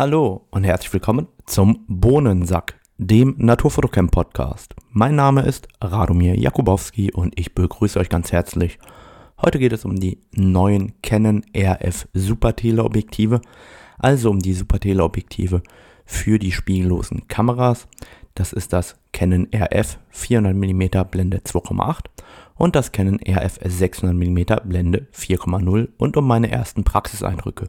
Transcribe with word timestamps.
Hallo 0.00 0.46
und 0.50 0.64
herzlich 0.64 0.94
willkommen 0.94 1.26
zum 1.44 1.84
Bohnensack, 1.86 2.80
dem 2.96 3.34
Naturfotocamp 3.36 4.10
Podcast. 4.10 4.74
Mein 4.88 5.14
Name 5.14 5.42
ist 5.42 5.68
Radomir 5.78 6.38
Jakubowski 6.38 7.12
und 7.12 7.38
ich 7.38 7.54
begrüße 7.54 8.00
euch 8.00 8.08
ganz 8.08 8.32
herzlich. 8.32 8.78
Heute 9.42 9.58
geht 9.58 9.74
es 9.74 9.84
um 9.84 10.00
die 10.00 10.22
neuen 10.32 10.94
Canon 11.02 11.44
RF 11.54 12.08
Super 12.14 12.56
Teleobjektive, 12.56 13.42
also 13.98 14.30
um 14.30 14.38
die 14.38 14.54
Super 14.54 14.80
Teleobjektive 14.80 15.62
für 16.06 16.38
die 16.38 16.52
spiegellosen 16.52 17.28
Kameras. 17.28 17.86
Das 18.34 18.54
ist 18.54 18.72
das 18.72 18.96
Canon 19.12 19.48
RF 19.54 19.98
400 20.08 20.56
mm 20.56 21.10
Blende 21.10 21.40
2,8 21.40 22.06
und 22.54 22.74
das 22.74 22.92
Canon 22.92 23.20
RF 23.28 23.58
600 23.62 24.16
mm 24.16 24.66
Blende 24.66 25.08
4,0 25.14 25.88
und 25.98 26.16
um 26.16 26.26
meine 26.26 26.50
ersten 26.50 26.84
Praxiseindrücke 26.84 27.68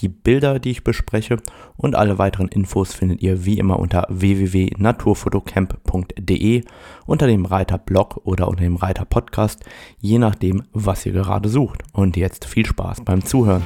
die 0.00 0.08
Bilder, 0.08 0.58
die 0.58 0.70
ich 0.70 0.82
bespreche 0.84 1.36
und 1.76 1.94
alle 1.94 2.16
weiteren 2.18 2.48
Infos 2.48 2.94
findet 2.94 3.20
ihr 3.22 3.44
wie 3.44 3.58
immer 3.58 3.78
unter 3.78 4.06
www.naturfotocamp.de 4.08 6.64
unter 7.06 7.26
dem 7.26 7.44
Reiter 7.44 7.76
Blog 7.78 8.22
oder 8.24 8.48
unter 8.48 8.64
dem 8.64 8.76
Reiter 8.76 9.04
Podcast, 9.04 9.62
je 10.00 10.18
nachdem, 10.18 10.62
was 10.72 11.04
ihr 11.06 11.12
gerade 11.12 11.48
sucht. 11.48 11.82
Und 11.92 12.16
jetzt 12.16 12.44
viel 12.44 12.66
Spaß 12.66 13.02
beim 13.04 13.24
Zuhören. 13.24 13.62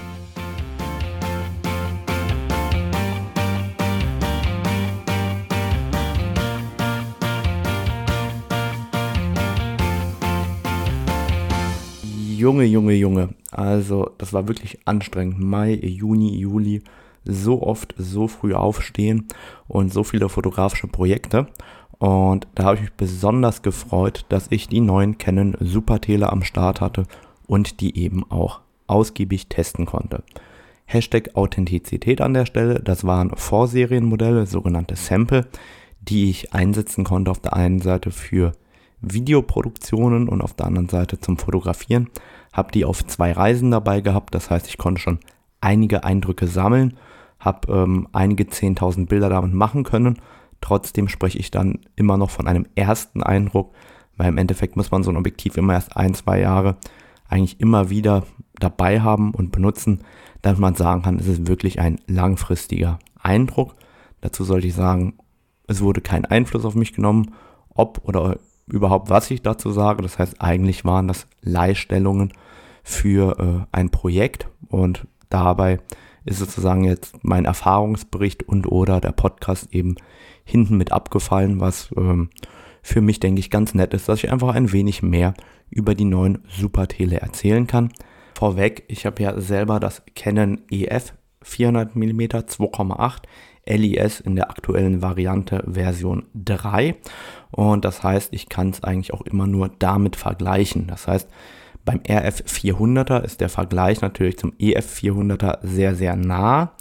Junge, 12.38 12.64
Junge, 12.64 12.92
Junge. 12.92 13.30
Also, 13.50 14.10
das 14.16 14.32
war 14.32 14.46
wirklich 14.46 14.78
anstrengend. 14.84 15.40
Mai, 15.40 15.74
Juni, 15.74 16.38
Juli. 16.38 16.82
So 17.24 17.62
oft, 17.62 17.96
so 17.98 18.28
früh 18.28 18.54
aufstehen 18.54 19.26
und 19.66 19.92
so 19.92 20.04
viele 20.04 20.28
fotografische 20.28 20.86
Projekte. 20.86 21.48
Und 21.98 22.46
da 22.54 22.62
habe 22.62 22.76
ich 22.76 22.82
mich 22.82 22.92
besonders 22.92 23.62
gefreut, 23.62 24.24
dass 24.28 24.46
ich 24.50 24.68
die 24.68 24.80
neuen 24.80 25.18
Canon 25.18 25.56
Super 25.58 26.00
Tele 26.00 26.30
am 26.30 26.44
Start 26.44 26.80
hatte 26.80 27.06
und 27.48 27.80
die 27.80 27.98
eben 27.98 28.22
auch 28.30 28.60
ausgiebig 28.86 29.48
testen 29.48 29.84
konnte. 29.84 30.22
Hashtag 30.84 31.34
Authentizität 31.34 32.20
an 32.20 32.34
der 32.34 32.46
Stelle. 32.46 32.80
Das 32.80 33.04
waren 33.04 33.32
Vorserienmodelle, 33.34 34.46
sogenannte 34.46 34.94
Sample, 34.94 35.48
die 36.00 36.30
ich 36.30 36.54
einsetzen 36.54 37.02
konnte 37.02 37.32
auf 37.32 37.40
der 37.40 37.54
einen 37.54 37.80
Seite 37.80 38.12
für 38.12 38.52
Videoproduktionen 39.00 40.28
und 40.28 40.42
auf 40.42 40.54
der 40.54 40.66
anderen 40.66 40.88
Seite 40.88 41.20
zum 41.20 41.38
Fotografieren. 41.38 42.10
Habe 42.52 42.72
die 42.72 42.84
auf 42.84 43.06
zwei 43.06 43.32
Reisen 43.32 43.70
dabei 43.70 44.00
gehabt, 44.00 44.34
das 44.34 44.50
heißt, 44.50 44.66
ich 44.68 44.78
konnte 44.78 45.00
schon 45.00 45.20
einige 45.60 46.04
Eindrücke 46.04 46.46
sammeln, 46.46 46.96
habe 47.38 47.72
ähm, 47.72 48.08
einige 48.12 48.44
10.000 48.44 49.06
Bilder 49.06 49.28
damit 49.28 49.54
machen 49.54 49.84
können. 49.84 50.18
Trotzdem 50.60 51.08
spreche 51.08 51.38
ich 51.38 51.50
dann 51.50 51.80
immer 51.94 52.16
noch 52.16 52.30
von 52.30 52.48
einem 52.48 52.66
ersten 52.74 53.22
Eindruck, 53.22 53.74
weil 54.16 54.28
im 54.28 54.38
Endeffekt 54.38 54.76
muss 54.76 54.90
man 54.90 55.02
so 55.02 55.10
ein 55.10 55.16
Objektiv 55.16 55.56
immer 55.56 55.74
erst 55.74 55.96
ein, 55.96 56.14
zwei 56.14 56.40
Jahre 56.40 56.76
eigentlich 57.28 57.60
immer 57.60 57.90
wieder 57.90 58.24
dabei 58.58 59.00
haben 59.00 59.32
und 59.32 59.52
benutzen, 59.52 60.02
damit 60.42 60.60
man 60.60 60.74
sagen 60.74 61.02
kann, 61.02 61.18
es 61.18 61.26
ist 61.26 61.46
wirklich 61.46 61.78
ein 61.78 62.00
langfristiger 62.06 62.98
Eindruck. 63.20 63.76
Dazu 64.20 64.44
sollte 64.44 64.66
ich 64.66 64.74
sagen, 64.74 65.14
es 65.66 65.80
wurde 65.80 66.00
kein 66.00 66.24
Einfluss 66.24 66.64
auf 66.64 66.74
mich 66.74 66.94
genommen, 66.94 67.34
ob 67.68 68.00
oder 68.04 68.38
überhaupt, 68.70 69.10
was 69.10 69.30
ich 69.30 69.42
dazu 69.42 69.70
sage. 69.70 70.02
Das 70.02 70.18
heißt, 70.18 70.40
eigentlich 70.40 70.84
waren 70.84 71.08
das 71.08 71.26
Leihstellungen 71.42 72.32
für 72.82 73.38
äh, 73.38 73.66
ein 73.72 73.90
Projekt 73.90 74.48
und 74.68 75.06
dabei 75.28 75.78
ist 76.24 76.38
sozusagen 76.38 76.84
jetzt 76.84 77.22
mein 77.22 77.44
Erfahrungsbericht 77.44 78.48
und 78.48 78.66
oder 78.66 79.00
der 79.00 79.12
Podcast 79.12 79.72
eben 79.72 79.96
hinten 80.44 80.76
mit 80.76 80.92
abgefallen, 80.92 81.60
was 81.60 81.90
ähm, 81.96 82.30
für 82.82 83.00
mich, 83.00 83.20
denke 83.20 83.40
ich, 83.40 83.50
ganz 83.50 83.74
nett 83.74 83.94
ist, 83.94 84.08
dass 84.08 84.22
ich 84.22 84.30
einfach 84.30 84.54
ein 84.54 84.72
wenig 84.72 85.02
mehr 85.02 85.34
über 85.70 85.94
die 85.94 86.04
neuen 86.04 86.38
Super 86.48 86.88
Tele 86.88 87.20
erzählen 87.20 87.66
kann. 87.66 87.92
Vorweg, 88.34 88.84
ich 88.88 89.04
habe 89.04 89.22
ja 89.22 89.40
selber 89.40 89.80
das 89.80 90.02
Canon 90.14 90.60
EF 90.70 91.12
400 91.42 91.96
mm 91.96 92.20
2,8 92.20 93.22
LIS 93.68 94.20
in 94.20 94.36
der 94.36 94.50
aktuellen 94.50 95.02
Variante 95.02 95.64
Version 95.70 96.24
3. 96.34 96.96
Und 97.50 97.84
das 97.84 98.02
heißt, 98.02 98.32
ich 98.32 98.48
kann 98.48 98.70
es 98.70 98.82
eigentlich 98.82 99.12
auch 99.12 99.22
immer 99.22 99.46
nur 99.46 99.70
damit 99.78 100.16
vergleichen. 100.16 100.86
Das 100.86 101.06
heißt, 101.06 101.28
beim 101.84 102.00
RF 102.06 102.42
400er 102.46 103.22
ist 103.22 103.40
der 103.40 103.48
Vergleich 103.48 104.00
natürlich 104.00 104.38
zum 104.38 104.52
EF 104.58 104.98
400er 105.00 105.58
sehr, 105.62 105.94
sehr 105.94 106.16
nah. 106.16 106.72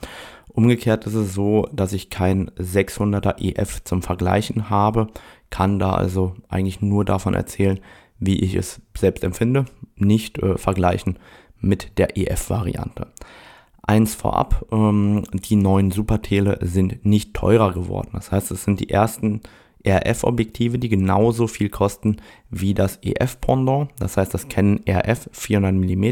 Umgekehrt 0.48 1.06
ist 1.06 1.14
es 1.14 1.34
so, 1.34 1.68
dass 1.72 1.94
ich 1.94 2.10
kein 2.10 2.50
600er 2.52 3.40
EF 3.40 3.84
zum 3.84 4.02
Vergleichen 4.02 4.70
habe, 4.70 5.08
kann 5.50 5.80
da 5.80 5.92
also 5.94 6.36
eigentlich 6.50 6.82
nur 6.82 7.06
davon 7.06 7.36
erzählen, 7.36 7.80
wie 8.20 8.40
ich 8.40 8.56
es 8.56 8.82
selbst 8.98 9.24
empfinde, 9.24 9.66
nicht 9.96 10.40
äh, 10.40 10.58
vergleichen 10.58 11.20
mit 11.60 11.98
der 11.98 12.18
EF-Variante. 12.18 13.08
Eins 13.88 14.16
vorab, 14.16 14.66
ähm, 14.72 15.24
die 15.32 15.56
neuen 15.56 15.92
Supertele 15.92 16.60
sind 16.62 17.06
nicht 17.06 17.34
teurer 17.34 17.72
geworden. 17.72 18.10
Das 18.14 18.32
heißt, 18.32 18.52
es 18.52 18.66
sind 18.66 18.82
die 18.82 18.90
ersten 18.90 19.42
RF-Objektive, 19.88 20.78
die 20.78 20.90
genauso 20.90 21.48
viel 21.48 21.70
kosten 21.70 22.18
wie 22.50 22.74
das 22.74 23.00
EF-Pendant. 23.02 23.90
Das 24.00 24.18
heißt, 24.18 24.34
das 24.34 24.50
Canon 24.50 24.82
RF 24.88 25.30
400 25.32 25.74
mm 25.74 26.04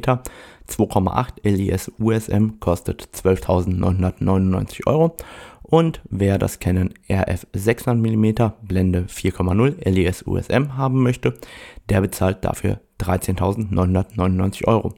2,8 0.70 1.28
LIS 1.44 1.92
USM 2.00 2.60
kostet 2.62 3.10
12.999 3.14 4.88
Euro. 4.88 5.18
Und 5.62 6.02
wer 6.10 6.38
das 6.38 6.60
Canon 6.60 6.94
RF 7.10 7.48
600 7.52 7.98
mm 7.98 8.52
Blende 8.62 9.06
4,0 9.10 9.90
LIS 9.90 10.26
USM 10.26 10.78
haben 10.78 11.04
möchte, 11.04 11.34
der 11.90 12.02
bezahlt 12.02 12.46
dafür 12.46 12.80
13.999 13.02 14.66
Euro. 14.66 14.94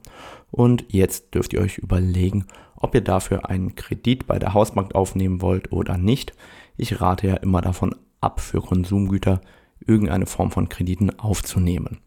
Und 0.57 0.85
jetzt 0.88 1.35
dürft 1.35 1.53
ihr 1.53 1.62
euch 1.62 1.78
überlegen, 1.78 2.47
ob 2.75 2.95
ihr 2.95 3.01
dafür 3.01 3.47
einen 3.47 3.75
Kredit 3.75 4.25
bei 4.25 4.40
der 4.40 4.56
Hausbank 4.56 4.95
aufnehmen 4.95 5.40
wollt 5.40 5.72
oder 5.72 6.00
nicht. 6.00 6.34
Ich 6.78 7.00
rate 7.00 7.28
ja 7.28 7.35
immer 7.35 7.62
davon 7.62 7.94
ab, 8.22 8.40
für 8.40 8.59
Konsumgüter 8.59 9.40
irgendeine 9.85 10.25
Form 10.25 10.50
von 10.50 10.68
Krediten 10.68 11.12
aufzunehmen. 11.19 12.00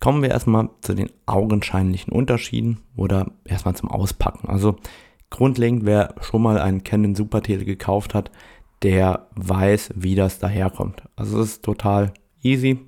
Kommen 0.00 0.20
wir 0.20 0.32
erstmal 0.32 0.68
zu 0.80 0.94
den 0.94 1.10
augenscheinlichen 1.26 2.12
Unterschieden 2.12 2.80
oder 2.96 3.30
erstmal 3.44 3.76
zum 3.76 3.88
Auspacken. 3.88 4.48
Also 4.48 4.74
grundlegend, 5.30 5.84
wer 5.84 6.16
schon 6.22 6.42
mal 6.42 6.58
einen 6.58 6.82
Canon 6.82 7.14
Super 7.14 7.40
Tele 7.40 7.64
gekauft 7.64 8.14
hat, 8.14 8.32
der 8.82 9.28
weiß, 9.36 9.92
wie 9.94 10.16
das 10.16 10.40
daherkommt. 10.40 11.04
Also 11.14 11.40
es 11.40 11.50
ist 11.52 11.64
total 11.64 12.12
easy. 12.42 12.80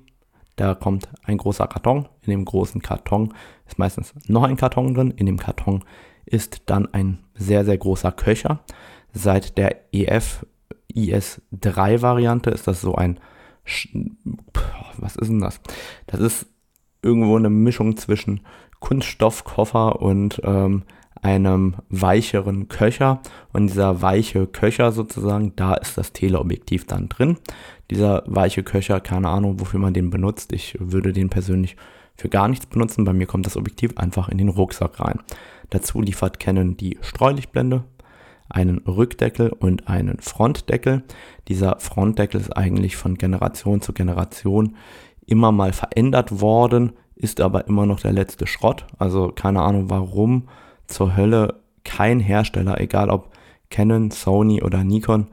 Da 0.57 0.73
kommt 0.73 1.07
ein 1.23 1.37
großer 1.37 1.67
Karton. 1.67 2.09
In 2.23 2.31
dem 2.31 2.43
großen 2.43 2.81
Karton 2.81 3.33
ist 3.67 3.79
meistens 3.79 4.13
noch 4.27 4.43
ein 4.43 4.57
Karton 4.57 4.93
drin. 4.93 5.11
In 5.11 5.27
dem 5.27 5.37
Karton 5.37 5.85
ist 6.25 6.63
dann 6.65 6.93
ein 6.93 7.19
sehr, 7.35 7.63
sehr 7.63 7.77
großer 7.77 8.11
Köcher. 8.11 8.59
Seit 9.13 9.57
der 9.57 9.93
EF 9.93 10.45
IS3 10.93 12.01
Variante 12.01 12.49
ist 12.49 12.67
das 12.67 12.81
so 12.81 12.95
ein, 12.95 13.19
was 14.97 15.15
ist 15.15 15.29
denn 15.29 15.41
das? 15.41 15.61
Das 16.07 16.19
ist 16.19 16.47
irgendwo 17.03 17.37
eine 17.37 17.51
Mischung 17.51 17.95
zwischen 17.95 18.41
Kunststoffkoffer 18.79 20.01
und 20.01 20.41
ähm, 20.43 20.83
einem 21.21 21.75
weicheren 21.89 22.67
Köcher. 22.67 23.21
Und 23.53 23.67
dieser 23.67 24.01
weiche 24.01 24.47
Köcher 24.47 24.91
sozusagen, 24.91 25.53
da 25.55 25.73
ist 25.75 25.97
das 25.97 26.13
Teleobjektiv 26.13 26.85
dann 26.85 27.09
drin. 27.09 27.37
Dieser 27.89 28.23
weiche 28.25 28.63
Köcher, 28.63 28.99
keine 28.99 29.29
Ahnung, 29.29 29.59
wofür 29.59 29.79
man 29.79 29.93
den 29.93 30.09
benutzt. 30.09 30.53
Ich 30.53 30.77
würde 30.79 31.13
den 31.13 31.29
persönlich 31.29 31.75
für 32.15 32.29
gar 32.29 32.47
nichts 32.47 32.65
benutzen. 32.65 33.05
Bei 33.05 33.13
mir 33.13 33.27
kommt 33.27 33.45
das 33.45 33.57
Objektiv 33.57 33.97
einfach 33.97 34.29
in 34.29 34.37
den 34.37 34.49
Rucksack 34.49 34.99
rein. 34.99 35.19
Dazu 35.69 36.01
liefert 36.01 36.39
Canon 36.39 36.77
die 36.77 36.97
Streulichtblende, 37.01 37.83
einen 38.49 38.79
Rückdeckel 38.79 39.49
und 39.49 39.87
einen 39.87 40.19
Frontdeckel. 40.19 41.03
Dieser 41.47 41.79
Frontdeckel 41.79 42.39
ist 42.39 42.55
eigentlich 42.55 42.95
von 42.95 43.15
Generation 43.15 43.81
zu 43.81 43.93
Generation 43.93 44.75
immer 45.25 45.51
mal 45.51 45.73
verändert 45.73 46.39
worden, 46.39 46.93
ist 47.15 47.41
aber 47.41 47.67
immer 47.67 47.85
noch 47.85 47.99
der 47.99 48.13
letzte 48.13 48.47
Schrott. 48.47 48.85
Also 48.97 49.29
keine 49.29 49.61
Ahnung, 49.61 49.89
warum 49.89 50.47
zur 50.87 51.15
Hölle 51.15 51.61
kein 51.83 52.19
Hersteller, 52.19 52.79
egal 52.81 53.09
ob 53.09 53.31
Canon, 53.69 54.11
Sony 54.11 54.61
oder 54.61 54.83
Nikon, 54.83 55.27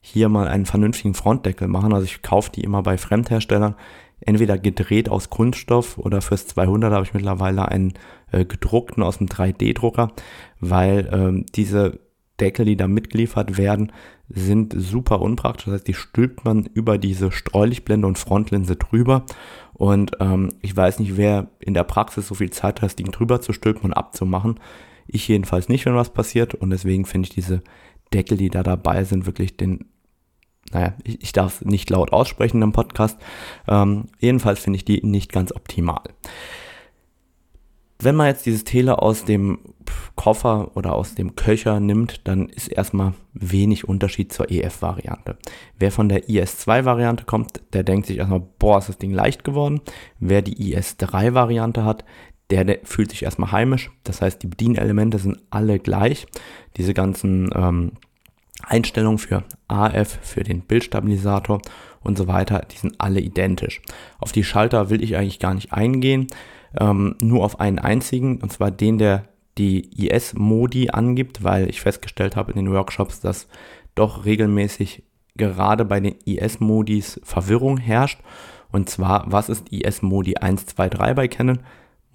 hier 0.00 0.28
mal 0.28 0.48
einen 0.48 0.66
vernünftigen 0.66 1.14
Frontdeckel 1.14 1.68
machen. 1.68 1.92
Also 1.92 2.04
ich 2.04 2.22
kaufe 2.22 2.50
die 2.52 2.62
immer 2.62 2.82
bei 2.82 2.96
Fremdherstellern, 2.96 3.74
entweder 4.20 4.58
gedreht 4.58 5.08
aus 5.08 5.30
Kunststoff 5.30 5.98
oder 5.98 6.20
fürs 6.20 6.46
200 6.46 6.92
habe 6.92 7.04
ich 7.04 7.14
mittlerweile 7.14 7.68
einen 7.68 7.94
äh, 8.32 8.44
gedruckten 8.44 9.02
aus 9.02 9.18
dem 9.18 9.28
3D-Drucker, 9.28 10.12
weil 10.60 11.08
ähm, 11.12 11.46
diese 11.54 12.00
Deckel, 12.38 12.64
die 12.64 12.76
da 12.76 12.88
mitgeliefert 12.88 13.58
werden, 13.58 13.92
sind 14.28 14.74
super 14.76 15.20
unpraktisch. 15.20 15.66
Das 15.66 15.74
heißt, 15.74 15.88
die 15.88 15.94
stülpt 15.94 16.44
man 16.44 16.64
über 16.64 16.98
diese 16.98 17.32
Streulichtblende 17.32 18.06
und 18.06 18.18
Frontlinse 18.18 18.76
drüber. 18.76 19.24
Und 19.74 20.12
ähm, 20.20 20.50
ich 20.62 20.76
weiß 20.76 21.00
nicht, 21.00 21.16
wer 21.16 21.48
in 21.58 21.74
der 21.74 21.84
Praxis 21.84 22.28
so 22.28 22.34
viel 22.34 22.50
Zeit 22.50 22.80
hat, 22.80 22.84
das 22.84 22.96
Ding 22.96 23.10
drüber 23.10 23.40
zu 23.40 23.52
stülpen 23.52 23.84
und 23.84 23.92
abzumachen. 23.92 24.60
Ich 25.12 25.28
jedenfalls 25.28 25.68
nicht, 25.68 25.86
wenn 25.86 25.94
was 25.94 26.12
passiert. 26.12 26.54
Und 26.54 26.70
deswegen 26.70 27.04
finde 27.04 27.28
ich 27.28 27.34
diese 27.34 27.62
Deckel, 28.12 28.36
die 28.36 28.50
da 28.50 28.62
dabei 28.62 29.04
sind, 29.04 29.26
wirklich 29.26 29.56
den, 29.56 29.86
naja, 30.72 30.94
ich, 31.04 31.22
ich 31.22 31.32
darf 31.32 31.62
nicht 31.62 31.90
laut 31.90 32.12
aussprechen 32.12 32.62
im 32.62 32.72
Podcast. 32.72 33.18
Ähm, 33.68 34.06
jedenfalls 34.18 34.60
finde 34.60 34.76
ich 34.76 34.84
die 34.84 35.04
nicht 35.04 35.32
ganz 35.32 35.52
optimal. 35.52 36.02
Wenn 38.02 38.16
man 38.16 38.28
jetzt 38.28 38.46
dieses 38.46 38.64
Tele 38.64 39.02
aus 39.02 39.26
dem 39.26 39.58
Koffer 40.16 40.74
oder 40.74 40.94
aus 40.94 41.14
dem 41.14 41.36
Köcher 41.36 41.80
nimmt, 41.80 42.26
dann 42.26 42.48
ist 42.48 42.68
erstmal 42.68 43.12
wenig 43.34 43.86
Unterschied 43.86 44.32
zur 44.32 44.50
EF-Variante. 44.50 45.36
Wer 45.78 45.92
von 45.92 46.08
der 46.08 46.28
IS-2-Variante 46.28 47.24
kommt, 47.24 47.60
der 47.74 47.82
denkt 47.82 48.06
sich 48.06 48.16
erstmal, 48.16 48.42
boah, 48.58 48.78
ist 48.78 48.88
das 48.88 48.96
Ding 48.96 49.12
leicht 49.12 49.44
geworden. 49.44 49.82
Wer 50.18 50.40
die 50.40 50.72
IS-3-Variante 50.72 51.84
hat, 51.84 52.06
der, 52.50 52.78
fühlt 52.84 53.10
sich 53.10 53.22
erstmal 53.22 53.52
heimisch. 53.52 53.90
Das 54.04 54.22
heißt, 54.22 54.42
die 54.42 54.48
Bedienelemente 54.48 55.18
sind 55.18 55.40
alle 55.50 55.78
gleich. 55.78 56.26
Diese 56.76 56.94
ganzen 56.94 57.50
ähm, 57.54 57.92
Einstellungen 58.62 59.18
für 59.18 59.44
AF, 59.68 60.18
für 60.22 60.42
den 60.42 60.62
Bildstabilisator 60.62 61.62
und 62.02 62.18
so 62.18 62.26
weiter, 62.26 62.66
die 62.70 62.76
sind 62.76 62.94
alle 62.98 63.20
identisch. 63.20 63.80
Auf 64.18 64.32
die 64.32 64.44
Schalter 64.44 64.90
will 64.90 65.02
ich 65.02 65.16
eigentlich 65.16 65.38
gar 65.38 65.54
nicht 65.54 65.72
eingehen 65.72 66.28
ähm, 66.78 67.16
nur 67.20 67.44
auf 67.44 67.60
einen 67.60 67.78
einzigen, 67.78 68.38
und 68.38 68.52
zwar 68.52 68.70
den, 68.70 68.98
der 68.98 69.24
die 69.58 70.06
IS-Modi 70.06 70.90
angibt, 70.90 71.42
weil 71.42 71.68
ich 71.68 71.80
festgestellt 71.80 72.36
habe 72.36 72.52
in 72.52 72.56
den 72.56 72.72
Workshops, 72.72 73.20
dass 73.20 73.48
doch 73.94 74.24
regelmäßig 74.24 75.02
gerade 75.36 75.84
bei 75.84 76.00
den 76.00 76.16
IS-Modis 76.24 77.20
Verwirrung 77.24 77.76
herrscht. 77.76 78.20
Und 78.70 78.88
zwar, 78.88 79.24
was 79.26 79.48
ist 79.48 79.72
IS-Modi 79.72 80.36
1, 80.36 80.66
2, 80.66 80.88
3 80.88 81.14
bei 81.14 81.28
Canon? 81.28 81.58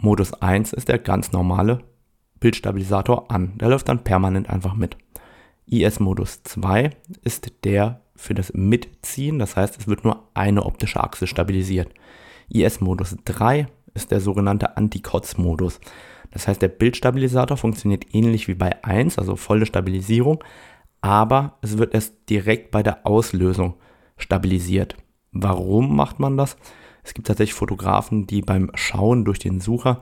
Modus 0.05 0.33
1 0.33 0.71
ist 0.71 0.87
der 0.87 0.99
ganz 0.99 1.31
normale 1.31 1.79
Bildstabilisator 2.39 3.31
an. 3.31 3.57
Der 3.57 3.69
läuft 3.69 3.89
dann 3.89 4.03
permanent 4.03 4.51
einfach 4.51 4.75
mit. 4.75 4.97
IS-Modus 5.65 6.43
2 6.43 6.91
ist 7.23 7.65
der 7.65 8.01
für 8.15 8.35
das 8.35 8.53
Mitziehen, 8.53 9.39
das 9.39 9.55
heißt, 9.55 9.79
es 9.79 9.87
wird 9.87 10.03
nur 10.03 10.29
eine 10.35 10.63
optische 10.63 11.03
Achse 11.03 11.25
stabilisiert. 11.25 11.91
IS-Modus 12.49 13.17
3 13.25 13.65
ist 13.95 14.11
der 14.11 14.21
sogenannte 14.21 14.77
Anti-Kotz-Modus. 14.77 15.79
Das 16.29 16.47
heißt, 16.47 16.61
der 16.61 16.67
Bildstabilisator 16.67 17.57
funktioniert 17.57 18.13
ähnlich 18.13 18.47
wie 18.47 18.53
bei 18.53 18.83
1, 18.83 19.17
also 19.17 19.35
volle 19.35 19.65
Stabilisierung, 19.65 20.43
aber 21.01 21.57
es 21.63 21.79
wird 21.79 21.95
erst 21.95 22.29
direkt 22.29 22.69
bei 22.69 22.83
der 22.83 23.07
Auslösung 23.07 23.73
stabilisiert. 24.17 24.97
Warum 25.31 25.95
macht 25.95 26.19
man 26.19 26.37
das? 26.37 26.57
Es 27.05 27.13
gibt 27.13 27.27
tatsächlich 27.27 27.53
Fotografen, 27.53 28.25
die 28.25 28.41
beim 28.41 28.71
Schauen 28.73 29.25
durch 29.25 29.37
den 29.39 29.61
Sucher 29.61 30.01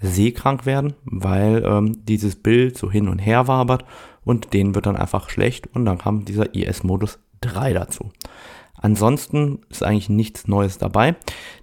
seekrank 0.00 0.66
werden, 0.66 0.94
weil 1.04 1.64
ähm, 1.66 2.04
dieses 2.06 2.36
Bild 2.36 2.78
so 2.78 2.90
hin 2.90 3.08
und 3.08 3.18
her 3.18 3.48
wabert 3.48 3.84
und 4.24 4.52
denen 4.52 4.74
wird 4.74 4.86
dann 4.86 4.96
einfach 4.96 5.30
schlecht 5.30 5.68
und 5.74 5.84
dann 5.84 5.98
kam 5.98 6.24
dieser 6.24 6.54
IS-Modus 6.54 7.18
3 7.40 7.72
dazu. 7.72 8.12
Ansonsten 8.76 9.60
ist 9.68 9.82
eigentlich 9.82 10.08
nichts 10.08 10.46
Neues 10.46 10.78
dabei. 10.78 11.16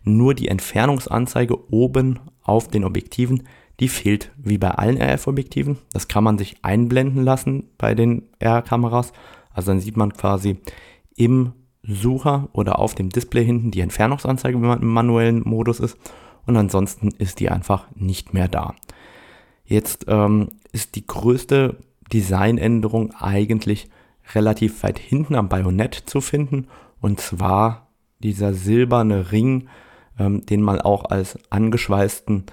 Nur 0.04 0.34
die 0.34 0.48
Entfernungsanzeige 0.48 1.72
oben 1.72 2.20
auf 2.42 2.68
den 2.68 2.84
Objektiven, 2.84 3.44
die 3.80 3.88
fehlt 3.88 4.32
wie 4.38 4.58
bei 4.58 4.72
allen 4.72 5.02
RF-Objektiven. 5.02 5.78
Das 5.94 6.08
kann 6.08 6.24
man 6.24 6.38
sich 6.38 6.58
einblenden 6.64 7.24
lassen 7.24 7.70
bei 7.78 7.96
den 7.96 8.24
R-Kameras. 8.40 9.14
Also 9.54 9.72
dann 9.72 9.80
sieht 9.80 9.98
man 9.98 10.14
quasi 10.14 10.58
im 11.16 11.54
Sucher 11.84 12.50
oder 12.54 12.80
auf 12.80 12.96
dem 12.96 13.10
Display 13.10 13.44
hinten 13.44 13.72
die 13.72 13.82
Entfernungsanzeige, 13.82 14.60
wenn 14.62 14.68
man 14.68 14.82
im 14.82 14.88
manuellen 14.88 15.42
Modus 15.44 15.80
ist. 15.80 15.98
Und 16.46 16.58
ansonsten 16.58 17.10
ist 17.18 17.40
die 17.40 17.50
einfach 17.50 17.88
nicht 17.96 18.34
mehr 18.34 18.48
da. 18.48 18.76
Jetzt 19.66 20.06
ähm, 20.08 20.50
ist 20.72 20.96
die 20.96 21.06
größte 21.06 21.78
Designänderung 22.12 23.14
eigentlich 23.16 23.90
relativ 24.34 24.84
weit 24.84 25.00
hinten 25.00 25.36
am 25.36 25.50
Bajonett 25.50 25.96
zu 25.96 26.22
finden 26.22 26.68
und 27.00 27.20
zwar 27.20 27.88
dieser 28.20 28.54
silberne 28.54 29.32
Ring, 29.32 29.68
ähm, 30.20 30.46
den 30.46 30.62
man 30.62 30.80
auch 30.80 31.06
als 31.06 31.38
angeschweißten 31.50 32.46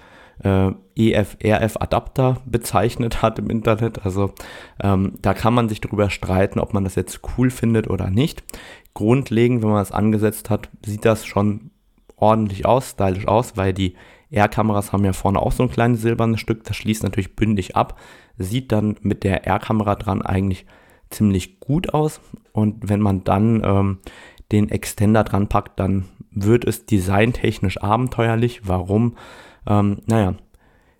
äh, 0.42 0.70
EF-RF-Adapter 0.96 2.38
bezeichnet 2.46 3.22
hat 3.22 3.38
im 3.38 3.50
Internet. 3.50 4.04
Also 4.04 4.32
ähm, 4.80 5.14
da 5.20 5.34
kann 5.34 5.54
man 5.54 5.68
sich 5.68 5.80
darüber 5.80 6.10
streiten, 6.10 6.58
ob 6.58 6.72
man 6.72 6.84
das 6.84 6.94
jetzt 6.94 7.20
cool 7.36 7.50
findet 7.50 7.88
oder 7.88 8.10
nicht. 8.10 8.42
Grundlegend, 8.98 9.62
wenn 9.62 9.68
man 9.68 9.78
das 9.78 9.92
angesetzt 9.92 10.50
hat, 10.50 10.70
sieht 10.84 11.04
das 11.04 11.24
schon 11.24 11.70
ordentlich 12.16 12.66
aus, 12.66 12.90
stylisch 12.90 13.28
aus, 13.28 13.56
weil 13.56 13.72
die 13.72 13.94
R-Kameras 14.32 14.92
haben 14.92 15.04
ja 15.04 15.12
vorne 15.12 15.38
auch 15.38 15.52
so 15.52 15.62
ein 15.62 15.70
kleines 15.70 16.02
silbernes 16.02 16.40
Stück, 16.40 16.64
das 16.64 16.74
schließt 16.74 17.04
natürlich 17.04 17.36
bündig 17.36 17.76
ab, 17.76 17.96
sieht 18.38 18.72
dann 18.72 18.96
mit 19.02 19.22
der 19.22 19.46
R-Kamera 19.46 19.94
dran 19.94 20.20
eigentlich 20.20 20.66
ziemlich 21.10 21.60
gut 21.60 21.94
aus 21.94 22.20
und 22.50 22.88
wenn 22.88 22.98
man 22.98 23.22
dann 23.22 23.62
ähm, 23.64 23.98
den 24.50 24.68
Extender 24.68 25.22
dran 25.22 25.46
packt, 25.46 25.78
dann 25.78 26.06
wird 26.32 26.64
es 26.64 26.84
designtechnisch 26.84 27.80
abenteuerlich. 27.80 28.62
Warum? 28.66 29.16
Ähm, 29.64 29.98
naja, 30.06 30.34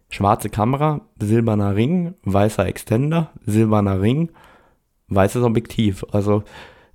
schwarze 0.08 0.50
Kamera, 0.50 1.00
silberner 1.20 1.74
Ring, 1.74 2.14
weißer 2.22 2.64
Extender, 2.64 3.32
silberner 3.44 4.00
Ring, 4.00 4.30
weißes 5.08 5.42
Objektiv. 5.42 6.04
Also 6.12 6.44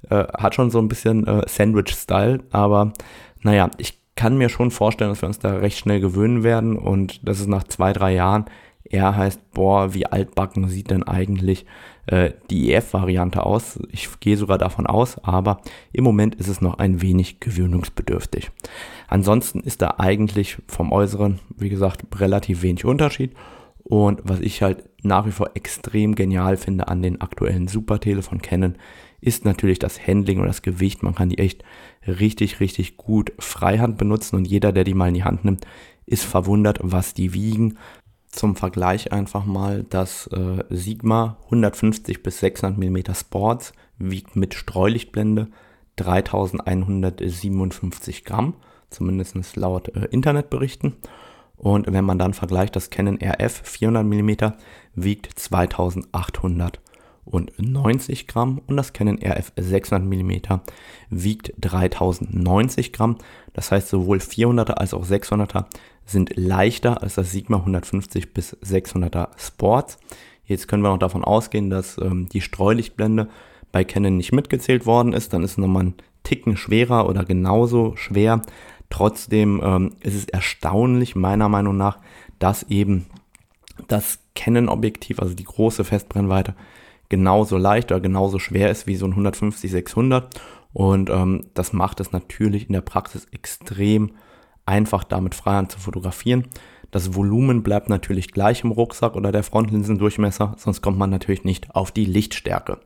äh, 0.09 0.25
hat 0.33 0.55
schon 0.55 0.71
so 0.71 0.79
ein 0.79 0.87
bisschen 0.87 1.27
äh, 1.27 1.47
Sandwich-Style, 1.47 2.39
aber 2.51 2.93
naja, 3.41 3.69
ich 3.77 3.99
kann 4.15 4.37
mir 4.37 4.49
schon 4.49 4.71
vorstellen, 4.71 5.09
dass 5.09 5.21
wir 5.21 5.27
uns 5.27 5.39
da 5.39 5.55
recht 5.55 5.77
schnell 5.77 5.99
gewöhnen 5.99 6.43
werden 6.43 6.77
und 6.77 7.27
dass 7.27 7.39
es 7.39 7.47
nach 7.47 7.63
zwei, 7.63 7.93
drei 7.93 8.13
Jahren 8.13 8.45
eher 8.83 9.15
heißt, 9.15 9.51
boah, 9.51 9.93
wie 9.93 10.05
altbacken 10.05 10.67
sieht 10.67 10.91
denn 10.91 11.03
eigentlich 11.03 11.65
äh, 12.05 12.31
die 12.49 12.71
EF-Variante 12.71 13.45
aus. 13.45 13.79
Ich 13.91 14.19
gehe 14.19 14.37
sogar 14.37 14.57
davon 14.57 14.85
aus, 14.85 15.17
aber 15.23 15.61
im 15.91 16.03
Moment 16.03 16.35
ist 16.35 16.47
es 16.47 16.61
noch 16.61 16.77
ein 16.77 17.01
wenig 17.01 17.39
gewöhnungsbedürftig. 17.39 18.51
Ansonsten 19.07 19.61
ist 19.61 19.81
da 19.81 19.95
eigentlich 19.97 20.57
vom 20.67 20.91
Äußeren, 20.91 21.39
wie 21.57 21.69
gesagt, 21.69 22.03
relativ 22.19 22.61
wenig 22.61 22.85
Unterschied. 22.85 23.33
Und 23.83 24.21
was 24.23 24.39
ich 24.39 24.61
halt 24.61 24.89
nach 25.01 25.25
wie 25.25 25.31
vor 25.31 25.51
extrem 25.55 26.15
genial 26.15 26.55
finde 26.55 26.87
an 26.87 27.01
den 27.01 27.19
aktuellen 27.21 27.67
Supertele 27.67 28.21
von 28.21 28.41
Canon, 28.41 28.75
ist 29.23 29.45
natürlich 29.45 29.79
das 29.79 30.05
Handling 30.05 30.39
und 30.39 30.47
das 30.47 30.61
Gewicht. 30.61 31.03
Man 31.03 31.15
kann 31.15 31.29
die 31.29 31.37
echt 31.37 31.63
richtig, 32.05 32.59
richtig 32.59 32.97
gut 32.97 33.31
Freihand 33.39 33.97
benutzen 33.97 34.35
und 34.35 34.45
jeder, 34.45 34.71
der 34.71 34.83
die 34.83 34.93
mal 34.93 35.07
in 35.07 35.13
die 35.13 35.23
Hand 35.23 35.45
nimmt, 35.45 35.65
ist 36.05 36.25
verwundert, 36.25 36.79
was 36.81 37.13
die 37.13 37.33
wiegen, 37.33 37.77
zum 38.27 38.55
Vergleich 38.55 39.11
einfach 39.11 39.45
mal, 39.45 39.83
das 39.83 40.27
äh, 40.27 40.63
Sigma 40.69 41.37
150 41.45 42.23
bis 42.23 42.39
600 42.39 42.79
mm 42.79 43.13
Sports 43.13 43.73
wiegt 43.99 44.35
mit 44.35 44.55
Streulichtblende 44.55 45.49
3157 45.97 48.25
Gramm, 48.25 48.55
zumindest 48.89 49.55
laut 49.55 49.95
äh, 49.95 50.05
Internetberichten. 50.05 50.93
Und 51.57 51.93
wenn 51.93 52.03
man 52.03 52.17
dann 52.17 52.33
vergleicht, 52.33 52.75
das 52.75 52.89
Canon 52.89 53.19
RF 53.21 53.61
400 53.63 54.03
mm 54.03 54.31
wiegt 54.95 55.39
2890 55.39 56.51
Gramm 56.51 56.79
und 57.25 57.51
das 58.77 58.93
Canon 58.93 59.19
RF 59.23 59.53
600 59.55 60.07
mm 60.07 60.31
wiegt 61.09 61.53
3090 61.59 62.93
Gramm. 62.93 63.17
Das 63.53 63.71
heißt, 63.71 63.89
sowohl 63.89 64.17
400er 64.17 64.73
als 64.73 64.93
auch 64.93 65.05
600er 65.05 65.65
sind 66.05 66.35
leichter 66.35 67.01
als 67.01 67.15
das 67.15 67.31
Sigma 67.31 67.57
150 67.57 68.33
bis 68.33 68.57
600er 68.57 69.29
Sports. 69.37 69.97
Jetzt 70.45 70.67
können 70.67 70.83
wir 70.83 70.89
noch 70.89 70.99
davon 70.99 71.23
ausgehen, 71.23 71.69
dass 71.69 71.97
ähm, 71.97 72.27
die 72.29 72.41
Streulichtblende 72.41 73.29
bei 73.71 73.83
Canon 73.85 74.17
nicht 74.17 74.33
mitgezählt 74.33 74.85
worden 74.85 75.13
ist. 75.13 75.33
Dann 75.33 75.43
ist 75.43 75.51
es 75.51 75.57
nochmal 75.57 75.85
ein 75.85 75.93
Ticken 76.23 76.57
schwerer 76.57 77.07
oder 77.07 77.23
genauso 77.23 77.95
schwer. 77.95 78.41
Trotzdem 78.89 79.61
ähm, 79.63 79.91
ist 80.01 80.15
es 80.15 80.25
erstaunlich, 80.25 81.15
meiner 81.15 81.49
Meinung 81.49 81.77
nach, 81.77 81.99
dass 82.39 82.63
eben 82.63 83.05
das 83.87 84.19
Canon-Objektiv, 84.35 85.19
also 85.19 85.33
die 85.33 85.43
große 85.45 85.83
Festbrennweite, 85.83 86.55
genauso 87.13 87.57
leicht 87.57 87.91
oder 87.91 88.01
genauso 88.01 88.39
schwer 88.39 88.71
ist 88.71 88.87
wie 88.87 88.95
so 88.95 89.05
ein 89.05 89.13
150-600. 89.13 90.23
Und 90.73 91.11
ähm, 91.11 91.45
das 91.53 91.71
macht 91.71 91.99
es 91.99 92.11
natürlich 92.11 92.65
in 92.65 92.73
der 92.73 92.81
Praxis 92.81 93.27
extrem 93.31 94.13
einfach 94.65 95.03
damit 95.03 95.35
Freihand 95.35 95.71
zu 95.71 95.79
fotografieren. 95.79 96.47
Das 96.89 97.13
Volumen 97.13 97.61
bleibt 97.61 97.87
natürlich 97.87 98.31
gleich 98.31 98.63
im 98.63 98.71
Rucksack 98.71 99.15
oder 99.15 99.31
der 99.31 99.43
Frontlinsendurchmesser, 99.43 100.55
sonst 100.57 100.81
kommt 100.81 100.97
man 100.97 101.11
natürlich 101.11 101.43
nicht 101.43 101.75
auf 101.75 101.91
die 101.91 102.05
Lichtstärke. 102.05 102.79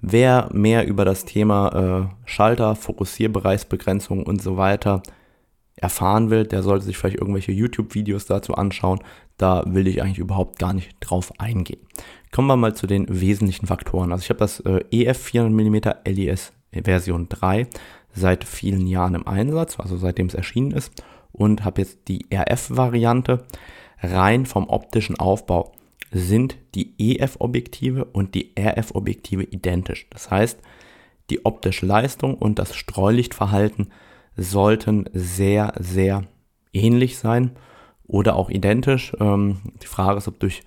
Wer 0.00 0.48
mehr 0.52 0.86
über 0.86 1.04
das 1.04 1.24
Thema 1.24 2.10
äh, 2.24 2.28
Schalter, 2.30 2.76
Fokussierbereichsbegrenzung 2.76 4.24
und 4.24 4.40
so 4.40 4.56
weiter 4.56 5.02
erfahren 5.74 6.30
will, 6.30 6.46
der 6.46 6.62
sollte 6.62 6.84
sich 6.84 6.96
vielleicht 6.96 7.18
irgendwelche 7.18 7.50
YouTube-Videos 7.50 8.26
dazu 8.26 8.54
anschauen. 8.54 9.00
Da 9.36 9.64
will 9.66 9.88
ich 9.88 10.00
eigentlich 10.00 10.18
überhaupt 10.18 10.60
gar 10.60 10.72
nicht 10.72 10.96
drauf 11.00 11.32
eingehen. 11.38 11.80
Kommen 12.32 12.48
wir 12.48 12.56
mal 12.56 12.74
zu 12.74 12.86
den 12.86 13.06
wesentlichen 13.08 13.66
Faktoren. 13.66 14.10
Also 14.10 14.22
ich 14.22 14.30
habe 14.30 14.38
das 14.38 14.60
äh, 14.60 14.82
EF 14.90 15.18
400 15.18 15.52
mm 15.52 16.10
LES 16.10 16.52
Version 16.72 17.28
3 17.28 17.66
seit 18.14 18.44
vielen 18.44 18.86
Jahren 18.86 19.14
im 19.14 19.26
Einsatz, 19.26 19.78
also 19.78 19.98
seitdem 19.98 20.28
es 20.28 20.34
erschienen 20.34 20.72
ist 20.72 20.92
und 21.32 21.64
habe 21.64 21.82
jetzt 21.82 22.08
die 22.08 22.24
RF-Variante 22.32 23.44
rein 24.02 24.46
vom 24.46 24.68
optischen 24.68 25.18
Aufbau. 25.18 25.72
sind 26.10 26.56
die 26.74 26.94
EF-Objektive 26.98 28.06
und 28.06 28.34
die 28.34 28.52
RF-Objektive 28.58 29.44
identisch. 29.44 30.06
Das 30.08 30.30
heißt, 30.30 30.58
die 31.28 31.44
optische 31.44 31.84
Leistung 31.84 32.34
und 32.34 32.58
das 32.58 32.74
Streulichtverhalten 32.74 33.92
sollten 34.36 35.04
sehr, 35.12 35.74
sehr 35.78 36.24
ähnlich 36.72 37.18
sein 37.18 37.50
oder 38.06 38.36
auch 38.36 38.48
identisch. 38.48 39.12
Ähm, 39.20 39.58
die 39.82 39.86
Frage 39.86 40.16
ist, 40.16 40.28
ob 40.28 40.40
durch 40.40 40.62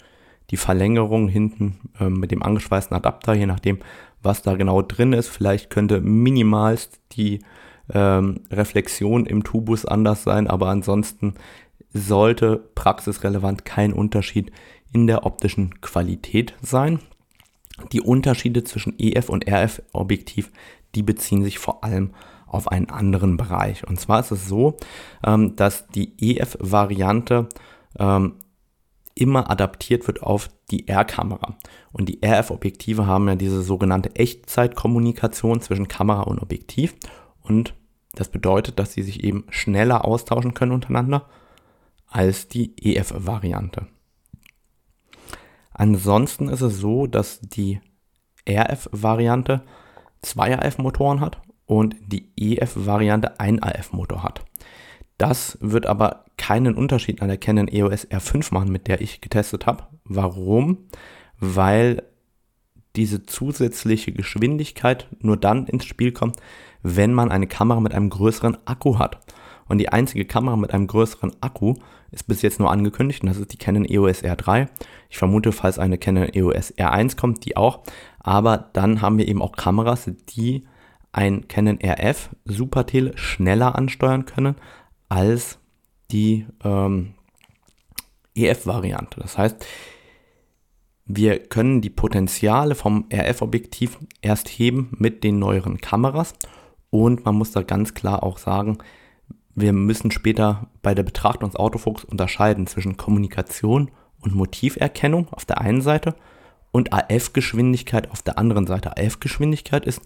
die 0.52 0.58
Verlängerung 0.58 1.28
hinten 1.28 1.80
ähm, 2.00 2.20
mit 2.20 2.32
dem 2.32 2.44
angeschweißten 2.44 2.96
Adapter, 2.96 3.34
je 3.34 3.46
nachdem, 3.46 3.80
was 4.22 4.42
da 4.42 4.56
genau 4.56 4.82
drin 4.82 5.14
ist, 5.14 5.28
vielleicht 5.28 5.70
könnte 5.70 6.02
minimalst 6.02 7.00
die 7.14 7.40
ähm, 7.94 8.42
Reflexion 8.52 9.26
im 9.26 9.44
Tubus 9.44 9.86
anders 9.86 10.24
sein, 10.24 10.48
aber 10.48 10.70
ansonsten 10.70 11.36
sollte 11.94 12.58
praxisrelevant 12.76 13.66
kein 13.66 13.94
Unterschied 13.94 14.52
in 14.92 15.08
der 15.08 15.26
optischen 15.26 15.82
Qualität 15.82 16.56
sein. 16.62 17.00
Die 17.92 18.02
Unterschiede 18.02 18.64
zwischen 18.64 18.96
EF 18.98 19.30
und 19.30 19.50
RF 19.50 19.82
Objektiv, 19.94 20.52
die 20.96 21.04
beziehen 21.04 21.44
sich 21.44 21.60
vor 21.60 21.84
allem 21.84 22.12
auf 22.48 22.70
einen 22.70 22.90
anderen 22.90 23.38
Bereich. 23.38 23.88
Und 23.88 24.00
zwar 24.00 24.22
ist 24.22 24.32
es 24.32 24.48
so, 24.48 24.78
ähm, 25.26 25.56
dass 25.56 25.88
die 25.88 26.14
EF-Variante 26.20 27.50
ähm, 28.00 28.34
immer 29.16 29.50
adaptiert 29.50 30.06
wird 30.08 30.22
auf 30.22 30.50
die 30.70 30.88
R-Kamera. 30.88 31.56
Und 31.92 32.10
die 32.10 32.20
RF-Objektive 32.24 33.08
haben 33.08 33.28
ja 33.28 33.36
diese 33.36 33.64
sogenannte 33.64 34.16
Echtzeitkommunikation 34.16 35.62
zwischen 35.62 35.88
Kamera 35.88 36.24
und 36.24 36.42
Objektiv. 36.42 36.96
Und 37.42 37.74
das 38.14 38.30
bedeutet, 38.30 38.78
dass 38.78 38.94
sie 38.94 39.04
sich 39.04 39.24
eben 39.24 39.46
schneller 39.50 40.06
austauschen 40.06 40.54
können 40.54 40.74
untereinander 40.74 41.30
als 42.08 42.48
die 42.48 42.74
EF-Variante. 42.78 43.88
Ansonsten 45.72 46.48
ist 46.48 46.62
es 46.62 46.78
so, 46.78 47.08
dass 47.08 47.40
die 47.42 47.82
RF-Variante 48.48 49.64
zwei 50.22 50.58
AF-Motoren 50.58 51.20
hat 51.20 51.42
und 51.66 51.96
die 52.08 52.32
EF-Variante 52.38 53.40
ein 53.40 53.62
AF-Motor 53.62 54.24
hat. 54.24 54.46
Das 55.18 55.58
wird 55.62 55.86
aber 55.86 56.26
keinen 56.38 56.76
Unterschied 56.76 57.22
an 57.22 57.30
der 57.30 57.38
Canon 57.38 57.68
EOS 57.68 58.08
R5 58.08 58.54
machen, 58.54 58.72
mit 58.72 58.88
der 58.88 59.02
ich 59.02 59.22
getestet 59.22 59.66
habe. 59.66 59.86
Warum? 60.04 60.90
Weil 61.40 62.04
diese 62.96 63.26
zusätzliche 63.26 64.12
Geschwindigkeit 64.12 65.08
nur 65.20 65.38
dann 65.38 65.68
ins 65.68 65.86
Spiel 65.86 66.12
kommt, 66.12 66.38
wenn 66.82 67.14
man 67.14 67.32
eine 67.32 67.48
Kamera 67.48 67.80
mit 67.80 67.94
einem 67.94 68.10
größeren 68.10 68.58
Akku 68.66 69.00
hat. 69.00 69.20
Und 69.68 69.80
die 69.80 69.90
einzige 69.90 70.26
Kamera 70.26 70.56
mit 70.56 70.74
einem 70.74 70.88
größeren 70.88 71.32
Akku 71.42 71.76
ist 72.12 72.28
bis 72.28 72.42
jetzt 72.42 72.60
nur 72.60 72.72
angekündigt 72.72 73.24
und 73.24 73.30
das 73.30 73.38
ist 73.38 73.52
die 73.52 73.58
Canon 73.58 73.86
EOS 73.86 74.24
R3. 74.24 74.68
Ich 75.10 75.18
vermute, 75.18 75.52
falls 75.52 75.80
eine 75.80 75.98
Canon 75.98 76.30
EOS 76.32 76.76
R1 76.76 77.18
kommt, 77.18 77.46
die 77.46 77.58
auch. 77.58 77.84
Aber 78.20 78.70
dann 78.74 79.02
haben 79.02 79.18
wir 79.18 79.28
eben 79.28 79.42
auch 79.42 79.54
Kameras, 79.54 80.10
die 80.30 80.66
ein 81.12 81.48
Canon 81.48 81.80
RF 81.84 82.30
Super 82.46 82.86
Tele 82.86 83.18
schneller 83.18 83.76
ansteuern 83.76 84.26
können 84.26 84.56
als 85.10 85.60
die 86.12 86.46
ähm, 86.64 87.14
EF-Variante. 88.36 89.20
Das 89.20 89.38
heißt, 89.38 89.66
wir 91.06 91.40
können 91.40 91.82
die 91.82 91.90
Potenziale 91.90 92.76
vom 92.76 93.08
RF-Objektiv 93.14 94.00
erst 94.22 94.50
heben 94.50 94.96
mit 94.98 95.24
den 95.24 95.40
neueren 95.40 95.80
Kameras 95.80 96.34
und 96.90 97.26
man 97.26 97.36
muss 97.36 97.52
da 97.52 97.62
ganz 97.62 97.94
klar 97.94 98.24
auch 98.24 98.38
sagen, 98.38 98.80
wir 99.54 99.72
müssen 99.72 100.12
später 100.12 100.68
bei 100.82 100.94
der 100.94 101.04
Betrachtung 101.04 101.50
des 101.50 101.56
Autofokus 101.56 102.04
unterscheiden 102.04 102.68
zwischen 102.68 102.98
Kommunikation 102.98 103.92
und 104.22 104.36
Motiverkennung 104.36 105.32
auf 105.32 105.46
der 105.46 105.62
einen 105.62 105.82
Seite 105.82 106.16
und 106.72 106.92
AF-Geschwindigkeit 106.92 108.12
auf 108.12 108.22
der 108.22 108.38
anderen 108.38 108.68
Seite. 108.68 108.98
AF-Geschwindigkeit 108.98 109.86
ist, 109.86 110.02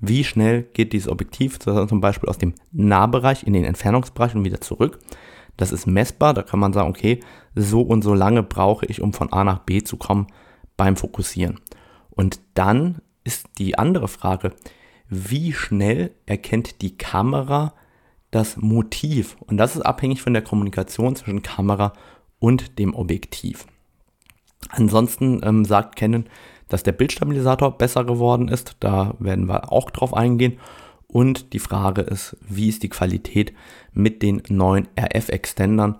wie 0.00 0.24
schnell 0.24 0.62
geht 0.62 0.92
dieses 0.92 1.08
Objektiv 1.08 1.58
zum 1.58 2.00
Beispiel 2.00 2.28
aus 2.28 2.38
dem 2.38 2.54
Nahbereich 2.72 3.44
in 3.44 3.52
den 3.52 3.64
Entfernungsbereich 3.64 4.34
und 4.34 4.44
wieder 4.44 4.60
zurück. 4.60 4.98
Das 5.56 5.72
ist 5.72 5.86
messbar, 5.86 6.34
da 6.34 6.42
kann 6.42 6.60
man 6.60 6.72
sagen, 6.72 6.90
okay, 6.90 7.20
so 7.54 7.82
und 7.82 8.02
so 8.02 8.14
lange 8.14 8.42
brauche 8.42 8.86
ich, 8.86 9.00
um 9.00 9.12
von 9.12 9.32
A 9.32 9.44
nach 9.44 9.60
B 9.60 9.82
zu 9.82 9.96
kommen 9.96 10.26
beim 10.76 10.96
Fokussieren. 10.96 11.60
Und 12.10 12.40
dann 12.54 13.00
ist 13.22 13.46
die 13.58 13.78
andere 13.78 14.08
Frage, 14.08 14.52
wie 15.08 15.52
schnell 15.52 16.12
erkennt 16.26 16.82
die 16.82 16.96
Kamera 16.96 17.74
das 18.30 18.56
Motiv. 18.56 19.36
Und 19.46 19.58
das 19.58 19.76
ist 19.76 19.82
abhängig 19.82 20.22
von 20.22 20.32
der 20.32 20.42
Kommunikation 20.42 21.14
zwischen 21.14 21.42
Kamera 21.42 21.92
und 22.40 22.78
dem 22.78 22.94
Objektiv. 22.94 23.66
Ansonsten 24.70 25.40
ähm, 25.44 25.64
sagt 25.64 25.96
Canon, 25.96 26.24
dass 26.74 26.82
der 26.82 26.90
Bildstabilisator 26.90 27.78
besser 27.78 28.02
geworden 28.02 28.48
ist. 28.48 28.78
Da 28.80 29.14
werden 29.20 29.46
wir 29.46 29.70
auch 29.70 29.92
drauf 29.92 30.12
eingehen. 30.12 30.58
Und 31.06 31.52
die 31.52 31.60
Frage 31.60 32.02
ist, 32.02 32.36
wie 32.40 32.68
ist 32.68 32.82
die 32.82 32.88
Qualität 32.88 33.52
mit 33.92 34.24
den 34.24 34.42
neuen 34.48 34.88
RF-Extendern, 34.98 35.98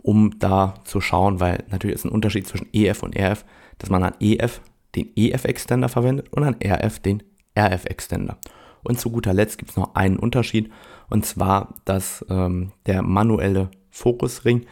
um 0.00 0.38
da 0.38 0.76
zu 0.84 1.02
schauen, 1.02 1.40
weil 1.40 1.64
natürlich 1.68 1.96
ist 1.96 2.06
ein 2.06 2.10
Unterschied 2.10 2.46
zwischen 2.46 2.68
EF 2.72 3.02
und 3.02 3.18
RF, 3.18 3.44
dass 3.76 3.90
man 3.90 4.02
an 4.02 4.14
EF 4.18 4.62
den 4.94 5.10
EF-Extender 5.14 5.90
verwendet 5.90 6.32
und 6.32 6.42
an 6.42 6.56
RF 6.64 6.98
den 7.00 7.22
RF-Extender. 7.54 8.38
Und 8.82 8.98
zu 8.98 9.10
guter 9.10 9.34
Letzt 9.34 9.58
gibt 9.58 9.72
es 9.72 9.76
noch 9.76 9.94
einen 9.94 10.18
Unterschied, 10.18 10.72
und 11.10 11.26
zwar, 11.26 11.74
dass 11.84 12.24
ähm, 12.30 12.72
der 12.86 13.02
manuelle 13.02 13.70
Fokusring 13.90 14.64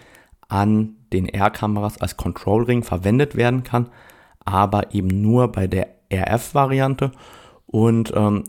an 0.49 0.97
den 1.13 1.29
R-Kameras 1.29 2.01
als 2.01 2.17
Control-Ring 2.17 2.83
verwendet 2.83 3.37
werden 3.37 3.65
kann, 3.65 3.91
aber 4.45 4.95
eben 4.95 5.09
nur 5.23 5.49
bei 5.49 5.67
der 5.67 5.89
RF-Variante. 6.13 7.13
Und 7.67 8.13
ähm, 8.15 8.45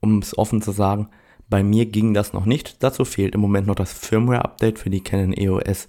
um 0.00 0.18
es 0.18 0.36
offen 0.36 0.62
zu 0.62 0.72
sagen, 0.72 1.08
bei 1.48 1.62
mir 1.62 1.86
ging 1.86 2.14
das 2.14 2.32
noch 2.32 2.46
nicht. 2.46 2.82
Dazu 2.82 3.04
fehlt 3.04 3.34
im 3.34 3.40
Moment 3.40 3.66
noch 3.66 3.74
das 3.74 3.92
Firmware-Update 3.92 4.78
für 4.78 4.90
die 4.90 5.02
Canon 5.02 5.34
EOS 5.34 5.88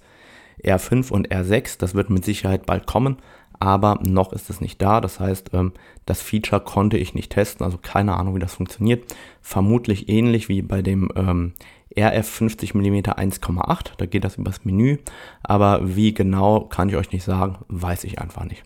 R5 0.62 1.10
und 1.10 1.28
R6. 1.28 1.78
Das 1.78 1.94
wird 1.94 2.10
mit 2.10 2.24
Sicherheit 2.24 2.66
bald 2.66 2.86
kommen 2.86 3.16
aber 3.60 3.98
noch 4.02 4.32
ist 4.32 4.50
es 4.50 4.60
nicht 4.60 4.80
da. 4.82 5.00
Das 5.00 5.20
heißt, 5.20 5.50
ähm, 5.52 5.72
das 6.06 6.20
Feature 6.22 6.60
konnte 6.60 6.98
ich 6.98 7.14
nicht 7.14 7.32
testen, 7.32 7.64
also 7.64 7.78
keine 7.80 8.16
Ahnung, 8.16 8.34
wie 8.34 8.40
das 8.40 8.54
funktioniert. 8.54 9.04
Vermutlich 9.40 10.08
ähnlich 10.08 10.48
wie 10.48 10.62
bei 10.62 10.82
dem 10.82 11.10
ähm, 11.16 11.54
RF 11.96 12.28
50 12.28 12.74
mm 12.74 12.96
1,8, 12.96 13.92
da 13.96 14.06
geht 14.06 14.24
das 14.24 14.36
übers 14.36 14.64
Menü, 14.64 14.98
aber 15.42 15.96
wie 15.96 16.12
genau 16.12 16.60
kann 16.62 16.88
ich 16.88 16.96
euch 16.96 17.12
nicht 17.12 17.22
sagen, 17.22 17.58
weiß 17.68 18.04
ich 18.04 18.18
einfach 18.18 18.44
nicht. 18.44 18.64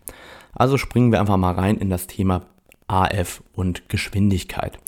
Also 0.53 0.77
springen 0.77 1.11
wir 1.11 1.19
einfach 1.19 1.37
mal 1.37 1.53
rein 1.53 1.77
in 1.77 1.89
das 1.89 2.07
Thema 2.07 2.45
AF 2.87 3.43
und 3.53 3.89
Geschwindigkeit. 3.89 4.79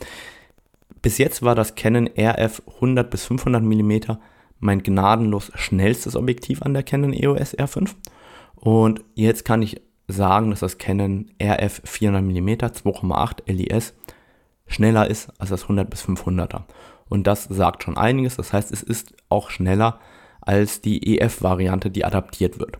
Bis 1.01 1.17
jetzt 1.17 1.41
war 1.41 1.55
das 1.55 1.75
Canon 1.75 2.09
RF 2.17 2.61
100 2.75 3.09
bis 3.09 3.25
500 3.25 3.63
mm 3.63 4.17
mein 4.59 4.83
gnadenlos 4.83 5.51
schnellstes 5.55 6.15
Objektiv 6.15 6.61
an 6.61 6.73
der 6.73 6.83
Canon 6.83 7.13
EOS 7.13 7.57
R5. 7.57 7.95
Und 8.55 9.03
jetzt 9.15 9.43
kann 9.43 9.61
ich 9.63 9.81
sagen, 10.07 10.51
dass 10.51 10.59
das 10.59 10.77
Canon 10.77 11.31
RF 11.41 11.81
400 11.83 12.23
mm 12.23 12.49
2,8 12.49 13.51
LIS 13.51 13.93
schneller 14.67 15.09
ist 15.09 15.31
als 15.39 15.49
das 15.49 15.63
100 15.63 15.89
bis 15.89 16.05
500er. 16.05 16.63
Und 17.09 17.27
das 17.27 17.45
sagt 17.45 17.83
schon 17.83 17.97
einiges. 17.97 18.37
Das 18.37 18.53
heißt, 18.53 18.71
es 18.71 18.83
ist 18.83 19.15
auch 19.29 19.49
schneller 19.49 19.99
als 20.41 20.81
die 20.81 21.17
EF-Variante, 21.17 21.91
die 21.91 22.05
adaptiert 22.05 22.59
wird. 22.59 22.79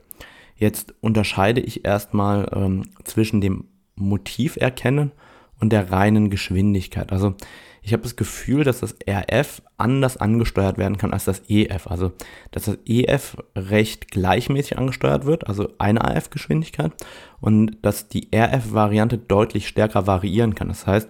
Jetzt 0.62 0.94
unterscheide 1.02 1.60
ich 1.60 1.86
erstmal 1.86 2.48
ähm, 2.54 2.84
zwischen 3.04 3.42
dem 3.42 3.66
Motiverkennen 3.96 5.12
und 5.60 5.74
der 5.74 5.92
reinen 5.92 6.30
Geschwindigkeit. 6.30 7.12
Also 7.12 7.34
ich 7.82 7.94
habe 7.94 8.04
das 8.04 8.16
Gefühl, 8.16 8.64
dass 8.64 8.82
das 8.82 8.96
RF 9.10 9.64
anders 9.80 10.18
angesteuert 10.18 10.78
werden 10.78 11.00
kann 11.00 11.14
als 11.14 11.26
das 11.26 11.42
EF. 11.50 11.88
Also, 11.88 12.12
dass 12.52 12.66
das 12.66 12.78
EF 12.86 13.38
recht 13.56 14.12
gleichmäßig 14.12 14.78
angesteuert 14.78 15.26
wird, 15.26 15.48
also 15.48 15.68
eine 15.80 16.06
AF-Geschwindigkeit, 16.06 16.92
und 17.40 17.80
dass 17.82 18.08
die 18.08 18.28
RF-Variante 18.32 19.18
deutlich 19.18 19.68
stärker 19.68 20.06
variieren 20.06 20.54
kann. 20.54 20.68
Das 20.68 20.86
heißt, 20.86 21.10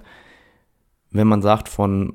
wenn 1.10 1.28
man 1.28 1.42
sagt, 1.42 1.68
von 1.68 2.14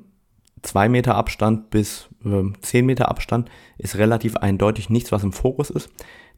2 0.63 0.89
Meter 0.89 1.13
Abstand 1.13 1.69
bis 1.69 2.09
äh, 2.25 2.51
10 2.59 2.83
Meter 2.83 3.09
Abstand 3.09 3.51
ist 3.77 3.97
relativ 3.99 4.37
eindeutig 4.37 4.89
nichts, 4.89 5.11
was 5.11 5.23
im 5.23 5.33
Fokus 5.33 5.69
ist, 5.69 5.91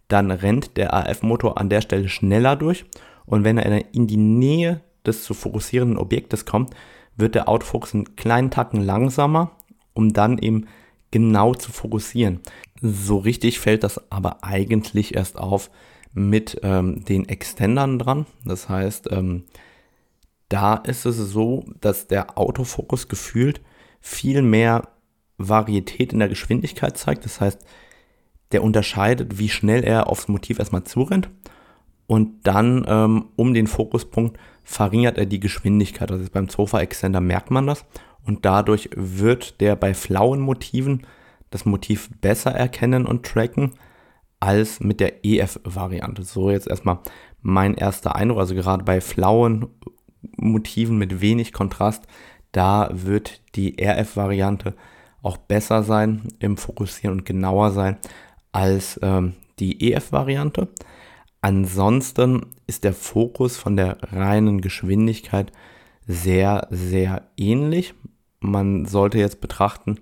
dann 0.10 0.32
rennt 0.32 0.76
der 0.76 0.94
AF-Motor 0.94 1.58
an 1.58 1.70
der 1.70 1.82
Stelle 1.82 2.10
schneller 2.10 2.58
durch. 2.58 2.86
Und 3.26 3.46
wenn 3.46 3.58
er 3.58 3.94
in 3.94 4.08
die 4.08 4.18
Nähe 4.18 4.82
des 5.06 5.24
zu 5.24 5.34
fokussierenden 5.34 5.98
Objektes 5.98 6.46
kommt, 6.46 6.76
wird 7.16 7.36
der 7.36 7.48
Autofokus 7.48 7.94
einen 7.94 8.16
kleinen 8.16 8.52
Tacken 8.52 8.82
langsamer, 8.82 9.52
um 9.94 10.12
dann 10.12 10.38
eben 10.38 10.66
genau 11.12 11.54
zu 11.54 11.72
fokussieren. 11.72 12.42
So 12.82 13.18
richtig 13.18 13.60
fällt 13.60 13.84
das 13.84 14.12
aber 14.12 14.44
eigentlich 14.44 15.16
erst 15.16 15.38
auf 15.38 15.70
mit 16.14 16.60
ähm, 16.64 17.04
den 17.06 17.28
Extendern 17.30 18.00
dran. 18.00 18.26
Das 18.46 18.68
heißt, 18.68 19.12
ähm, 19.12 19.44
da 20.50 20.76
ist 20.76 21.06
es 21.06 21.18
so, 21.18 21.66
dass 21.82 22.08
der 22.08 22.38
Autofokus 22.38 23.08
gefühlt 23.08 23.62
viel 24.02 24.42
mehr 24.42 24.90
Varietät 25.38 26.14
in 26.14 26.20
der 26.20 26.30
Geschwindigkeit 26.30 26.98
zeigt. 26.98 27.26
Das 27.26 27.40
heißt, 27.40 27.64
der 28.52 28.64
unterscheidet, 28.64 29.38
wie 29.38 29.50
schnell 29.50 29.84
er 29.84 30.08
aufs 30.08 30.28
Motiv 30.28 30.60
erstmal 30.60 30.84
zurennt 30.84 31.30
Und 32.08 32.48
dann 32.48 32.86
ähm, 32.88 33.26
um 33.36 33.54
den 33.54 33.68
Fokuspunkt 33.68 34.38
verringert 34.64 35.18
er 35.18 35.26
die 35.26 35.40
Geschwindigkeit. 35.40 36.12
Also 36.12 36.26
beim 36.32 36.50
Sofa 36.50 36.80
Extender 36.80 37.22
merkt 37.22 37.52
man 37.52 37.68
das. 37.68 37.86
Und 38.26 38.46
dadurch 38.46 38.90
wird 38.96 39.62
der 39.62 39.76
bei 39.76 39.94
flauen 39.94 40.40
Motiven 40.40 41.06
das 41.50 41.66
Motiv 41.66 42.10
besser 42.22 42.52
erkennen 42.52 43.06
und 43.06 43.26
tracken 43.26 43.74
als 44.40 44.80
mit 44.80 45.00
der 45.00 45.26
EF-Variante. 45.26 46.24
So 46.24 46.50
jetzt 46.50 46.68
erstmal 46.68 47.00
mein 47.42 47.74
erster 47.74 48.16
Eindruck. 48.16 48.40
Also 48.40 48.56
gerade 48.56 48.84
bei 48.84 49.02
flauen 49.02 49.68
Motiven 50.38 50.98
mit 50.98 51.22
wenig 51.22 51.54
Kontrast, 51.54 52.04
da 52.52 52.90
wird 52.92 53.42
die 53.56 53.78
RF-Variante 53.82 54.76
auch 55.22 55.38
besser 55.38 55.84
sein 55.84 56.28
im 56.40 56.58
Fokussieren 56.58 57.20
und 57.20 57.26
genauer 57.26 57.72
sein 57.72 57.98
als 58.52 59.00
ähm, 59.02 59.34
die 59.60 59.92
EF-Variante. 59.92 60.70
Ansonsten 61.42 62.48
ist 62.68 62.84
der 62.84 62.94
Fokus 62.94 63.58
von 63.58 63.78
der 63.78 63.98
reinen 64.12 64.62
Geschwindigkeit 64.62 65.52
sehr, 66.06 66.68
sehr 66.70 67.30
ähnlich. 67.38 67.94
Man 68.40 68.86
sollte 68.86 69.20
jetzt 69.20 69.42
betrachten, 69.42 70.00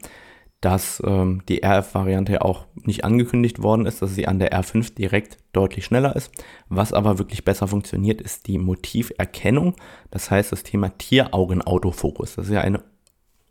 dass 0.62 1.02
ähm, 1.06 1.44
die 1.48 1.64
RF-Variante 1.64 2.42
auch 2.44 2.66
nicht 2.76 3.04
angekündigt 3.04 3.62
worden 3.62 3.86
ist, 3.86 4.02
dass 4.02 4.16
sie 4.16 4.28
an 4.28 4.40
der 4.40 4.54
R5 4.54 4.96
direkt 4.96 5.38
deutlich 5.54 5.86
schneller 5.86 6.16
ist. 6.16 6.32
Was 6.68 6.94
aber 6.94 7.20
wirklich 7.20 7.46
besser 7.46 7.68
funktioniert, 7.68 8.22
ist 8.22 8.48
die 8.48 8.58
Motiverkennung. 8.58 9.76
Das 10.10 10.32
heißt, 10.32 10.52
das 10.52 10.64
Thema 10.64 10.90
Tieraugen-Autofokus. 10.98 12.36
Das 12.36 12.48
ist 12.48 12.54
ja 12.54 12.62
eine 12.62 12.84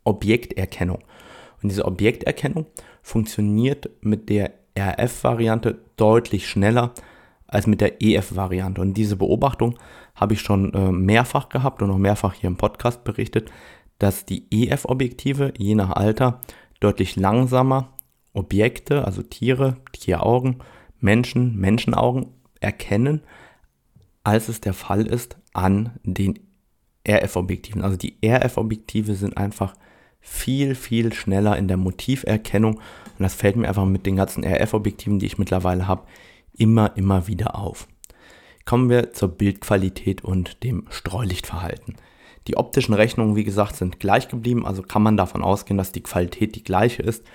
Objekterkennung. 0.03 0.99
Und 1.61 1.69
diese 1.69 1.85
Objekterkennung 1.85 2.65
funktioniert 3.01 3.89
mit 4.01 4.29
der 4.29 4.51
RF-Variante 4.77 5.79
deutlich 5.97 6.47
schneller 6.47 6.93
als 7.47 7.67
mit 7.67 7.81
der 7.81 8.01
EF-Variante. 8.01 8.81
Und 8.81 8.93
diese 8.93 9.15
Beobachtung 9.15 9.77
habe 10.15 10.33
ich 10.33 10.41
schon 10.41 10.73
äh, 10.73 10.91
mehrfach 10.91 11.49
gehabt 11.49 11.81
und 11.81 11.91
auch 11.91 11.97
mehrfach 11.97 12.33
hier 12.33 12.47
im 12.47 12.57
Podcast 12.57 13.03
berichtet, 13.03 13.51
dass 13.99 14.25
die 14.25 14.45
EF-Objektive 14.51 15.53
je 15.57 15.75
nach 15.75 15.91
Alter 15.91 16.41
deutlich 16.79 17.15
langsamer 17.15 17.93
Objekte, 18.33 19.05
also 19.05 19.23
Tiere, 19.23 19.77
Tieraugen, 19.93 20.57
Menschen, 20.99 21.55
Menschenaugen 21.57 22.27
erkennen, 22.59 23.21
als 24.23 24.49
es 24.49 24.61
der 24.61 24.73
Fall 24.73 25.07
ist 25.07 25.37
an 25.53 25.91
den 26.03 26.39
RF-Objektiven. 27.07 27.81
Also 27.81 27.97
die 27.97 28.17
RF-Objektive 28.23 29.15
sind 29.15 29.37
einfach 29.37 29.73
viel, 30.27 30.75
viel 30.75 31.13
schneller 31.13 31.57
in 31.57 31.67
der 31.67 31.77
Motiverkennung 31.77 32.75
und 32.75 33.23
das 33.23 33.33
fällt 33.33 33.55
mir 33.55 33.67
einfach 33.67 33.85
mit 33.85 34.05
den 34.05 34.17
ganzen 34.17 34.43
RF-Objektiven, 34.43 35.19
die 35.19 35.25
ich 35.25 35.37
mittlerweile 35.37 35.87
habe, 35.87 36.03
immer, 36.55 36.95
immer 36.95 37.27
wieder 37.27 37.55
auf. 37.55 37.87
Kommen 38.65 38.89
wir 38.89 39.13
zur 39.13 39.29
Bildqualität 39.29 40.23
und 40.23 40.63
dem 40.63 40.85
Streulichtverhalten. 40.89 41.95
Die 42.47 42.57
optischen 42.57 42.93
Rechnungen, 42.93 43.35
wie 43.35 43.43
gesagt, 43.43 43.75
sind 43.75 43.99
gleich 43.99 44.27
geblieben, 44.27 44.65
also 44.65 44.81
kann 44.81 45.01
man 45.01 45.17
davon 45.17 45.43
ausgehen, 45.43 45.77
dass 45.77 45.91
die 45.91 46.03
Qualität 46.03 46.55
die 46.55 46.63
gleiche 46.63 47.01
ist. 47.01 47.25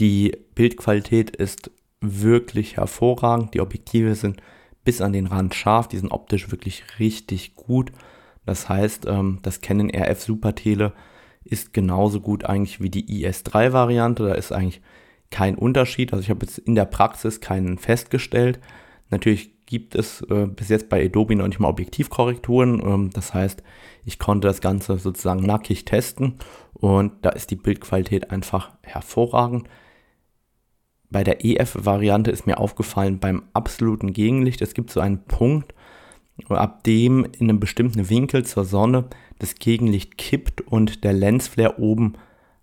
Die 0.00 0.36
Bildqualität 0.54 1.34
ist 1.36 1.70
wirklich 2.00 2.76
hervorragend. 2.76 3.54
Die 3.54 3.60
Objektive 3.60 4.14
sind 4.14 4.40
bis 4.84 5.00
an 5.00 5.12
den 5.12 5.26
Rand 5.26 5.54
scharf, 5.54 5.88
die 5.88 5.98
sind 5.98 6.12
optisch 6.12 6.50
wirklich 6.50 6.84
richtig 6.98 7.54
gut. 7.56 7.92
Das 8.46 8.68
heißt, 8.68 9.06
ähm, 9.06 9.40
das 9.42 9.60
Canon 9.60 9.90
RF 9.90 10.22
Super 10.22 10.54
Tele 10.54 10.92
ist 11.50 11.72
genauso 11.72 12.20
gut 12.20 12.44
eigentlich 12.44 12.80
wie 12.80 12.90
die 12.90 13.24
IS3-Variante. 13.24 14.24
Da 14.24 14.34
ist 14.34 14.52
eigentlich 14.52 14.80
kein 15.30 15.54
Unterschied. 15.54 16.12
Also 16.12 16.22
ich 16.22 16.30
habe 16.30 16.44
jetzt 16.46 16.58
in 16.58 16.74
der 16.74 16.84
Praxis 16.84 17.40
keinen 17.40 17.78
festgestellt. 17.78 18.60
Natürlich 19.10 19.66
gibt 19.66 19.94
es 19.94 20.22
äh, 20.22 20.46
bis 20.46 20.68
jetzt 20.68 20.88
bei 20.88 21.04
Adobe 21.04 21.36
noch 21.36 21.46
nicht 21.46 21.60
mal 21.60 21.68
Objektivkorrekturen. 21.68 22.80
Ähm, 22.80 23.10
das 23.12 23.34
heißt, 23.34 23.62
ich 24.04 24.18
konnte 24.18 24.48
das 24.48 24.60
Ganze 24.60 24.98
sozusagen 24.98 25.44
nackig 25.44 25.84
testen 25.84 26.38
und 26.72 27.12
da 27.22 27.30
ist 27.30 27.50
die 27.50 27.56
Bildqualität 27.56 28.30
einfach 28.30 28.72
hervorragend. 28.82 29.68
Bei 31.10 31.24
der 31.24 31.44
EF-Variante 31.44 32.30
ist 32.30 32.46
mir 32.46 32.58
aufgefallen 32.58 33.18
beim 33.18 33.44
absoluten 33.54 34.12
Gegenlicht, 34.12 34.60
es 34.60 34.74
gibt 34.74 34.90
so 34.90 35.00
einen 35.00 35.24
Punkt, 35.24 35.74
ab 36.48 36.84
dem 36.84 37.24
in 37.24 37.48
einem 37.48 37.60
bestimmten 37.60 38.08
Winkel 38.08 38.44
zur 38.44 38.64
Sonne 38.64 39.04
das 39.38 39.56
Gegenlicht 39.56 40.18
kippt 40.18 40.60
und 40.60 41.04
der 41.04 41.12
Lensflare 41.12 41.78
oben, 41.78 42.14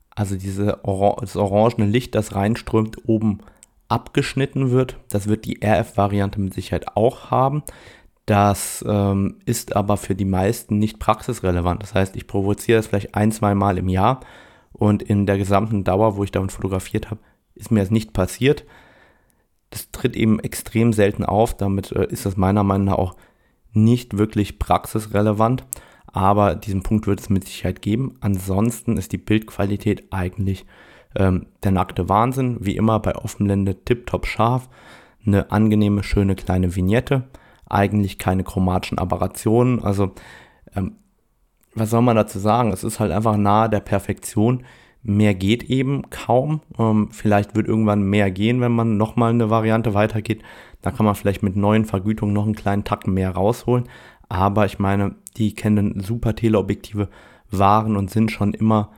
also 0.09 0.35
diese 0.35 0.83
Oran 0.85 1.17
das 1.21 1.35
orangene 1.35 1.89
Licht, 1.89 2.15
das 2.15 2.35
reinströmt, 2.35 2.97
oben 3.07 3.39
abgeschnitten 3.87 4.71
wird. 4.71 4.97
Das 5.09 5.27
wird 5.27 5.45
die 5.45 5.59
RF-Variante 5.63 6.39
mit 6.39 6.53
Sicherheit 6.53 6.95
auch 6.95 7.31
haben. 7.31 7.63
Das 8.25 8.83
ähm, 8.87 9.37
ist 9.45 9.75
aber 9.75 9.97
für 9.97 10.15
die 10.15 10.25
meisten 10.25 10.79
nicht 10.79 10.99
praxisrelevant. 10.99 11.83
Das 11.83 11.93
heißt, 11.93 12.15
ich 12.15 12.25
provoziere 12.25 12.79
das 12.79 12.87
vielleicht 12.87 13.13
ein, 13.13 13.31
zwei 13.31 13.53
Mal 13.53 13.77
im 13.77 13.87
Jahr 13.87 14.21
und 14.73 15.03
in 15.03 15.25
der 15.25 15.37
gesamten 15.37 15.83
Dauer, 15.83 16.17
wo 16.17 16.23
ich 16.23 16.31
damit 16.31 16.51
fotografiert 16.51 17.11
habe, 17.11 17.21
ist 17.53 17.71
mir 17.71 17.81
das 17.81 17.91
nicht 17.91 18.13
passiert. 18.13 18.65
Das 19.69 19.91
tritt 19.91 20.15
eben 20.15 20.39
extrem 20.39 20.91
selten 20.91 21.23
auf. 21.23 21.55
Damit 21.55 21.91
äh, 21.91 22.07
ist 22.07 22.25
das 22.25 22.35
meiner 22.35 22.63
Meinung 22.63 22.87
nach 22.87 22.97
auch 22.97 23.15
nicht 23.75 24.17
wirklich 24.17 24.59
praxisrelevant. 24.59 25.65
Aber 26.07 26.55
diesen 26.55 26.81
Punkt 26.81 27.07
wird 27.07 27.19
es 27.19 27.29
mit 27.29 27.45
Sicherheit 27.45 27.81
geben. 27.81 28.15
Ansonsten 28.21 28.97
ist 28.97 29.11
die 29.11 29.17
Bildqualität 29.17 30.11
eigentlich 30.11 30.65
ähm, 31.15 31.47
der 31.63 31.71
nackte 31.71 32.07
Wahnsinn. 32.07 32.57
Wie 32.61 32.77
immer 32.77 32.99
bei 32.99 33.15
Offenblende 33.15 33.83
tipptopp 33.83 34.25
scharf. 34.25 34.69
Eine 35.25 35.51
angenehme, 35.51 36.03
schöne 36.03 36.35
kleine 36.35 36.75
Vignette 36.75 37.25
eigentlich 37.69 38.19
keine 38.19 38.43
chromatischen 38.43 38.99
Aberrationen. 38.99 39.83
Also, 39.83 40.11
ähm, 40.75 40.95
was 41.73 41.89
soll 41.89 42.01
man 42.01 42.15
dazu 42.15 42.39
sagen? 42.39 42.71
Es 42.71 42.83
ist 42.83 42.99
halt 42.99 43.11
einfach 43.11 43.37
nahe 43.37 43.69
der 43.69 43.81
Perfektion. 43.81 44.63
Mehr 45.07 45.35
geht 45.35 45.63
eben 45.69 46.09
kaum. 46.09 46.61
Ähm, 46.79 47.09
vielleicht 47.11 47.55
wird 47.55 47.67
irgendwann 47.67 48.01
mehr 48.01 48.31
gehen, 48.31 48.59
wenn 48.59 48.71
man 48.71 48.97
nochmal 48.97 49.29
eine 49.29 49.51
Variante 49.51 49.93
weitergeht. 49.93 50.41
Da 50.81 50.89
kann 50.89 51.05
man 51.05 51.13
vielleicht 51.13 51.43
mit 51.43 51.55
neuen 51.55 51.85
Vergütungen 51.85 52.33
noch 52.33 52.45
einen 52.45 52.55
kleinen 52.55 52.85
Tacken 52.85 53.13
mehr 53.13 53.29
rausholen. 53.29 53.87
Aber 54.29 54.65
ich 54.65 54.79
meine, 54.79 55.13
die 55.37 55.53
kennen 55.53 55.99
super 55.99 56.35
Teleobjektive 56.35 57.09
waren 57.51 57.97
und 57.97 58.09
sind 58.09 58.31
schon 58.31 58.55
immer 58.55 58.91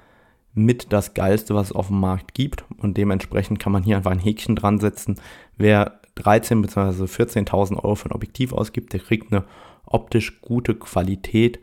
mit 0.54 0.93
das 0.93 1.13
Geilste, 1.13 1.56
was 1.56 1.67
es 1.67 1.76
auf 1.76 1.88
dem 1.88 2.00
Markt 2.00 2.34
gibt. 2.34 2.63
Und 2.78 2.96
dementsprechend 2.96 3.60
kann 3.60 3.74
man 3.74 3.84
hier 3.84 3.98
einfach 3.98 4.12
ein 4.12 4.20
Häkchen 4.20 4.56
dran 4.56 4.80
setzen. 4.80 5.20
Wer 5.58 6.00
13.000 6.15 6.62
bzw. 6.62 7.04
14.000 7.04 7.76
Euro 7.84 7.96
für 7.96 8.10
ein 8.10 8.15
Objektiv 8.15 8.54
ausgibt, 8.54 8.93
der 8.93 9.02
kriegt 9.02 9.34
eine 9.34 9.43
optisch 9.86 10.39
gute 10.39 10.74
Qualität. 10.74 11.60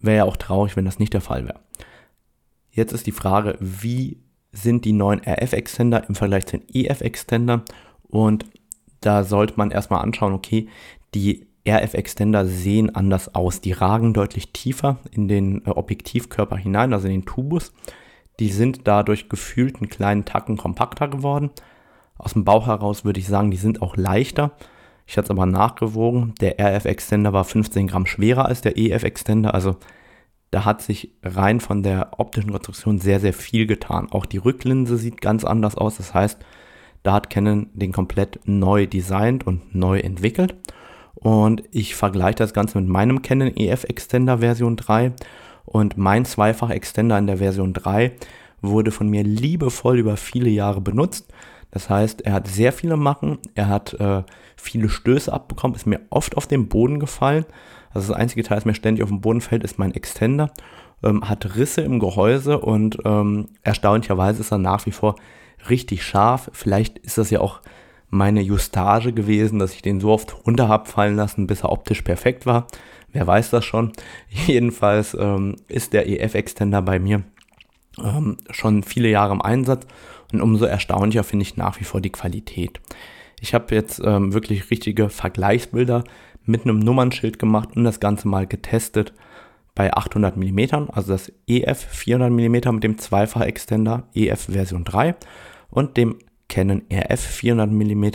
Wäre 0.00 0.16
ja 0.16 0.24
auch 0.24 0.36
traurig, 0.36 0.74
wenn 0.74 0.84
das 0.84 0.98
nicht 0.98 1.14
der 1.14 1.20
Fall 1.20 1.44
wäre. 1.44 1.60
Jetzt 2.70 2.92
ist 2.92 3.06
die 3.06 3.12
Frage, 3.12 3.56
wie 3.60 4.18
sind 4.52 4.84
die 4.84 4.92
neuen 4.92 5.20
RF-Extender 5.20 6.08
im 6.08 6.14
Vergleich 6.14 6.46
zu 6.46 6.58
den 6.58 6.68
EF-Extender? 6.72 7.62
Und 8.08 8.46
da 9.00 9.24
sollte 9.24 9.54
man 9.56 9.70
erstmal 9.70 10.02
anschauen, 10.02 10.32
okay, 10.32 10.68
die 11.14 11.46
RF-Extender 11.66 12.46
sehen 12.46 12.94
anders 12.94 13.34
aus. 13.34 13.60
Die 13.60 13.72
ragen 13.72 14.14
deutlich 14.14 14.52
tiefer 14.52 14.98
in 15.10 15.28
den 15.28 15.64
äh, 15.66 15.70
Objektivkörper 15.70 16.56
hinein, 16.56 16.92
also 16.92 17.06
in 17.06 17.14
den 17.14 17.26
Tubus. 17.26 17.72
Die 18.38 18.50
sind 18.50 18.82
dadurch 18.84 19.28
gefühlt 19.28 19.76
einen 19.76 19.90
kleinen 19.90 20.24
Tacken 20.24 20.56
kompakter 20.56 21.08
geworden. 21.08 21.50
Aus 22.16 22.32
dem 22.32 22.44
Bauch 22.44 22.66
heraus 22.66 23.04
würde 23.04 23.20
ich 23.20 23.26
sagen, 23.26 23.50
die 23.50 23.56
sind 23.56 23.82
auch 23.82 23.96
leichter. 23.96 24.52
Ich 25.06 25.16
hatte 25.16 25.26
es 25.26 25.30
aber 25.30 25.46
nachgewogen. 25.46 26.34
Der 26.40 26.58
RF-Extender 26.58 27.32
war 27.32 27.44
15 27.44 27.86
Gramm 27.86 28.06
schwerer 28.06 28.46
als 28.46 28.62
der 28.62 28.78
EF-Extender. 28.78 29.54
Also 29.54 29.76
da 30.50 30.64
hat 30.64 30.82
sich 30.82 31.12
rein 31.22 31.60
von 31.60 31.82
der 31.82 32.18
optischen 32.18 32.50
Konstruktion 32.50 32.98
sehr, 32.98 33.20
sehr 33.20 33.32
viel 33.32 33.66
getan. 33.66 34.08
Auch 34.10 34.26
die 34.26 34.38
Rücklinse 34.38 34.96
sieht 34.96 35.20
ganz 35.20 35.44
anders 35.44 35.76
aus. 35.76 35.96
Das 35.96 36.12
heißt, 36.12 36.38
da 37.02 37.12
hat 37.12 37.30
Canon 37.30 37.70
den 37.72 37.92
komplett 37.92 38.40
neu 38.44 38.86
designt 38.86 39.46
und 39.46 39.74
neu 39.74 40.00
entwickelt. 40.00 40.56
Und 41.14 41.62
ich 41.70 41.94
vergleiche 41.94 42.36
das 42.36 42.52
Ganze 42.52 42.78
mit 42.80 42.88
meinem 42.88 43.22
Canon 43.22 43.56
EF 43.56 43.84
Extender 43.84 44.38
Version 44.38 44.76
3. 44.76 45.12
Und 45.64 45.96
mein 45.96 46.24
Zweifach-Extender 46.24 47.16
in 47.18 47.26
der 47.28 47.38
Version 47.38 47.72
3 47.72 48.12
wurde 48.60 48.90
von 48.90 49.08
mir 49.08 49.22
liebevoll 49.22 49.98
über 49.98 50.16
viele 50.16 50.50
Jahre 50.50 50.80
benutzt. 50.80 51.32
Das 51.70 51.88
heißt, 51.88 52.22
er 52.22 52.32
hat 52.32 52.48
sehr 52.48 52.72
viele 52.72 52.96
Macken, 52.96 53.38
er 53.54 53.68
hat 53.68 53.94
äh, 53.94 54.22
viele 54.56 54.88
Stöße 54.88 55.32
abbekommen, 55.32 55.76
ist 55.76 55.86
mir 55.86 56.00
oft 56.10 56.36
auf 56.36 56.46
den 56.46 56.68
Boden 56.68 56.98
gefallen. 56.98 57.44
Also 57.92 58.08
das 58.08 58.16
einzige 58.16 58.42
Teil, 58.42 58.56
das 58.56 58.64
mir 58.64 58.74
ständig 58.74 59.02
auf 59.02 59.08
den 59.08 59.20
Boden 59.20 59.40
fällt, 59.40 59.64
ist 59.64 59.78
mein 59.78 59.94
Extender. 59.94 60.50
Ähm, 61.02 61.28
hat 61.28 61.56
Risse 61.56 61.80
im 61.80 61.98
Gehäuse 61.98 62.58
und 62.58 62.98
ähm, 63.04 63.48
erstaunlicherweise 63.62 64.40
ist 64.40 64.52
er 64.52 64.58
nach 64.58 64.84
wie 64.86 64.92
vor 64.92 65.16
richtig 65.68 66.04
scharf. 66.04 66.50
Vielleicht 66.52 66.98
ist 66.98 67.18
das 67.18 67.30
ja 67.30 67.40
auch 67.40 67.60
meine 68.10 68.40
Justage 68.40 69.12
gewesen, 69.12 69.58
dass 69.58 69.72
ich 69.72 69.82
den 69.82 70.00
so 70.00 70.10
oft 70.10 70.44
runter 70.46 70.68
habe 70.68 70.88
fallen 70.88 71.16
lassen, 71.16 71.46
bis 71.46 71.62
er 71.62 71.72
optisch 71.72 72.02
perfekt 72.02 72.44
war. 72.44 72.66
Wer 73.12 73.26
weiß 73.26 73.50
das 73.50 73.64
schon. 73.64 73.92
Jedenfalls 74.28 75.16
ähm, 75.18 75.56
ist 75.68 75.92
der 75.92 76.08
EF-Extender 76.08 76.82
bei 76.82 76.98
mir 76.98 77.22
ähm, 78.02 78.38
schon 78.50 78.82
viele 78.82 79.08
Jahre 79.08 79.32
im 79.32 79.42
Einsatz 79.42 79.86
und 80.32 80.40
umso 80.40 80.64
erstaunlicher 80.64 81.24
finde 81.24 81.44
ich 81.44 81.56
nach 81.56 81.80
wie 81.80 81.84
vor 81.84 82.00
die 82.00 82.10
Qualität. 82.10 82.80
Ich 83.40 83.54
habe 83.54 83.74
jetzt 83.74 84.00
ähm, 84.04 84.32
wirklich 84.32 84.70
richtige 84.70 85.08
Vergleichsbilder 85.08 86.04
mit 86.44 86.64
einem 86.64 86.78
Nummernschild 86.78 87.38
gemacht 87.38 87.70
und 87.76 87.84
das 87.84 88.00
Ganze 88.00 88.28
mal 88.28 88.46
getestet 88.46 89.12
bei 89.74 89.92
800 89.92 90.36
mm, 90.36 90.90
also 90.92 91.12
das 91.12 91.32
EF 91.46 91.78
400 91.78 92.30
mm 92.30 92.74
mit 92.74 92.84
dem 92.84 92.98
Zweifach-Extender 92.98 94.08
EF 94.14 94.46
Version 94.46 94.84
3 94.84 95.14
und 95.70 95.96
dem 95.96 96.16
Canon 96.48 96.82
RF 96.92 97.20
400 97.20 97.70
mm 97.70 98.06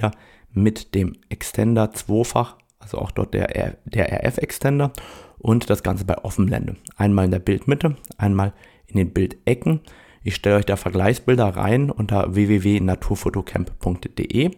mit 0.51 0.95
dem 0.95 1.17
Extender 1.29 1.91
zweifach, 1.91 2.57
also 2.79 2.97
auch 2.97 3.11
dort 3.11 3.33
der, 3.33 3.77
der 3.85 4.25
RF-Extender 4.25 4.91
und 5.39 5.69
das 5.69 5.83
Ganze 5.83 6.05
bei 6.05 6.17
Offenblende. 6.17 6.75
Einmal 6.97 7.25
in 7.25 7.31
der 7.31 7.39
Bildmitte, 7.39 7.95
einmal 8.17 8.53
in 8.87 8.97
den 8.97 9.11
Bildecken. 9.11 9.81
Ich 10.25 10.35
stelle 10.35 10.55
euch 10.55 10.65
da 10.65 10.75
Vergleichsbilder 10.75 11.55
rein 11.55 11.91
unter 11.91 12.33
www.naturfotocamp.de 12.33 14.49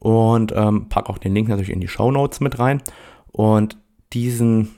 und 0.00 0.52
ähm, 0.56 0.88
packe 0.88 1.08
auch 1.08 1.18
den 1.18 1.32
Link 1.32 1.48
natürlich 1.48 1.70
in 1.70 1.80
die 1.80 1.86
Show 1.86 2.10
Notes 2.10 2.40
mit 2.40 2.58
rein. 2.58 2.82
Und 3.30 3.78
diesen 4.12 4.74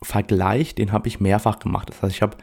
Vergleich, 0.00 0.76
den 0.76 0.92
habe 0.92 1.08
ich 1.08 1.18
mehrfach 1.18 1.58
gemacht. 1.58 1.90
Das 1.90 2.00
heißt, 2.00 2.14
ich 2.14 2.22
habe, 2.22 2.36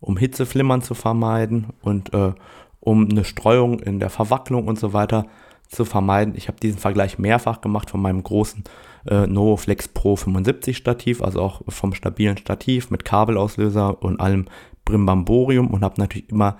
um 0.00 0.16
Hitzeflimmern 0.16 0.80
zu 0.80 0.94
vermeiden 0.94 1.66
und 1.82 2.14
äh, 2.14 2.32
um 2.80 3.10
eine 3.10 3.24
Streuung 3.24 3.80
in 3.80 4.00
der 4.00 4.08
Verwacklung 4.08 4.68
und 4.68 4.78
so 4.78 4.94
weiter 4.94 5.26
zu 5.68 5.84
vermeiden, 5.84 6.32
ich 6.34 6.48
habe 6.48 6.58
diesen 6.58 6.78
Vergleich 6.78 7.18
mehrfach 7.18 7.60
gemacht 7.60 7.90
von 7.90 8.00
meinem 8.00 8.22
großen 8.22 8.64
äh, 9.06 9.26
Novoflex 9.26 9.88
Pro 9.88 10.16
75 10.16 10.78
Stativ, 10.78 11.20
also 11.20 11.42
auch 11.42 11.60
vom 11.68 11.92
stabilen 11.92 12.38
Stativ 12.38 12.90
mit 12.90 13.04
Kabelauslöser 13.04 14.02
und 14.02 14.18
allem 14.18 14.46
Brimbamborium 14.84 15.68
und 15.68 15.82
habe 15.82 16.00
natürlich 16.00 16.30
immer 16.30 16.58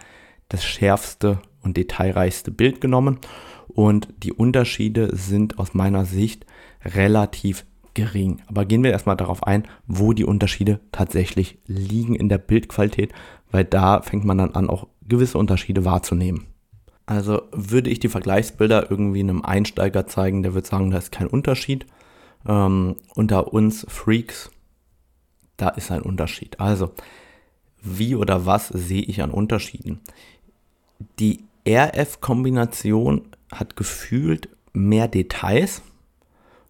das 0.49 0.65
schärfste 0.65 1.41
und 1.63 1.77
detailreichste 1.77 2.51
Bild 2.51 2.81
genommen. 2.81 3.19
Und 3.69 4.09
die 4.23 4.33
Unterschiede 4.33 5.17
sind 5.17 5.59
aus 5.59 5.75
meiner 5.75 6.05
Sicht 6.05 6.47
relativ 6.85 7.65
gering. 7.95 8.43
Aber 8.47 8.65
gehen 8.65 8.83
wir 8.83 8.91
erstmal 8.91 9.17
darauf 9.17 9.47
ein, 9.47 9.65
wo 9.87 10.13
die 10.13 10.25
Unterschiede 10.25 10.81
tatsächlich 10.93 11.59
liegen 11.67 12.15
in 12.15 12.29
der 12.29 12.39
Bildqualität, 12.39 13.13
weil 13.51 13.65
da 13.65 14.03
fängt 14.03 14.25
man 14.25 14.39
dann 14.39 14.55
an, 14.55 14.69
auch 14.69 14.87
gewisse 15.07 15.39
Unterschiede 15.39 15.85
wahrzunehmen. 15.85 16.47
Also 17.07 17.43
würde 17.53 17.91
ich 17.91 18.01
die 18.01 18.09
Vergleichsbilder 18.09 18.91
irgendwie 18.91 19.21
einem 19.21 19.43
Einsteiger 19.43 20.07
zeigen, 20.07 20.43
der 20.43 20.55
würde 20.55 20.69
sagen, 20.69 20.91
da 20.91 20.99
ist 20.99 21.13
kein 21.13 21.27
Unterschied. 21.27 21.87
Ähm, 22.47 22.97
unter 23.15 23.53
uns 23.53 23.87
Freaks, 23.89 24.51
da 25.57 25.69
ist 25.69 25.91
ein 25.91 26.03
Unterschied. 26.03 26.61
Also, 26.61 26.93
wie 27.83 28.15
oder 28.15 28.47
was 28.47 28.69
sehe 28.69 29.03
ich 29.03 29.23
an 29.23 29.31
Unterschieden? 29.31 30.01
Die 31.19 31.45
RF-Kombination 31.67 33.29
hat 33.53 33.77
gefühlt 33.77 34.49
mehr 34.73 35.09
Details 35.09 35.83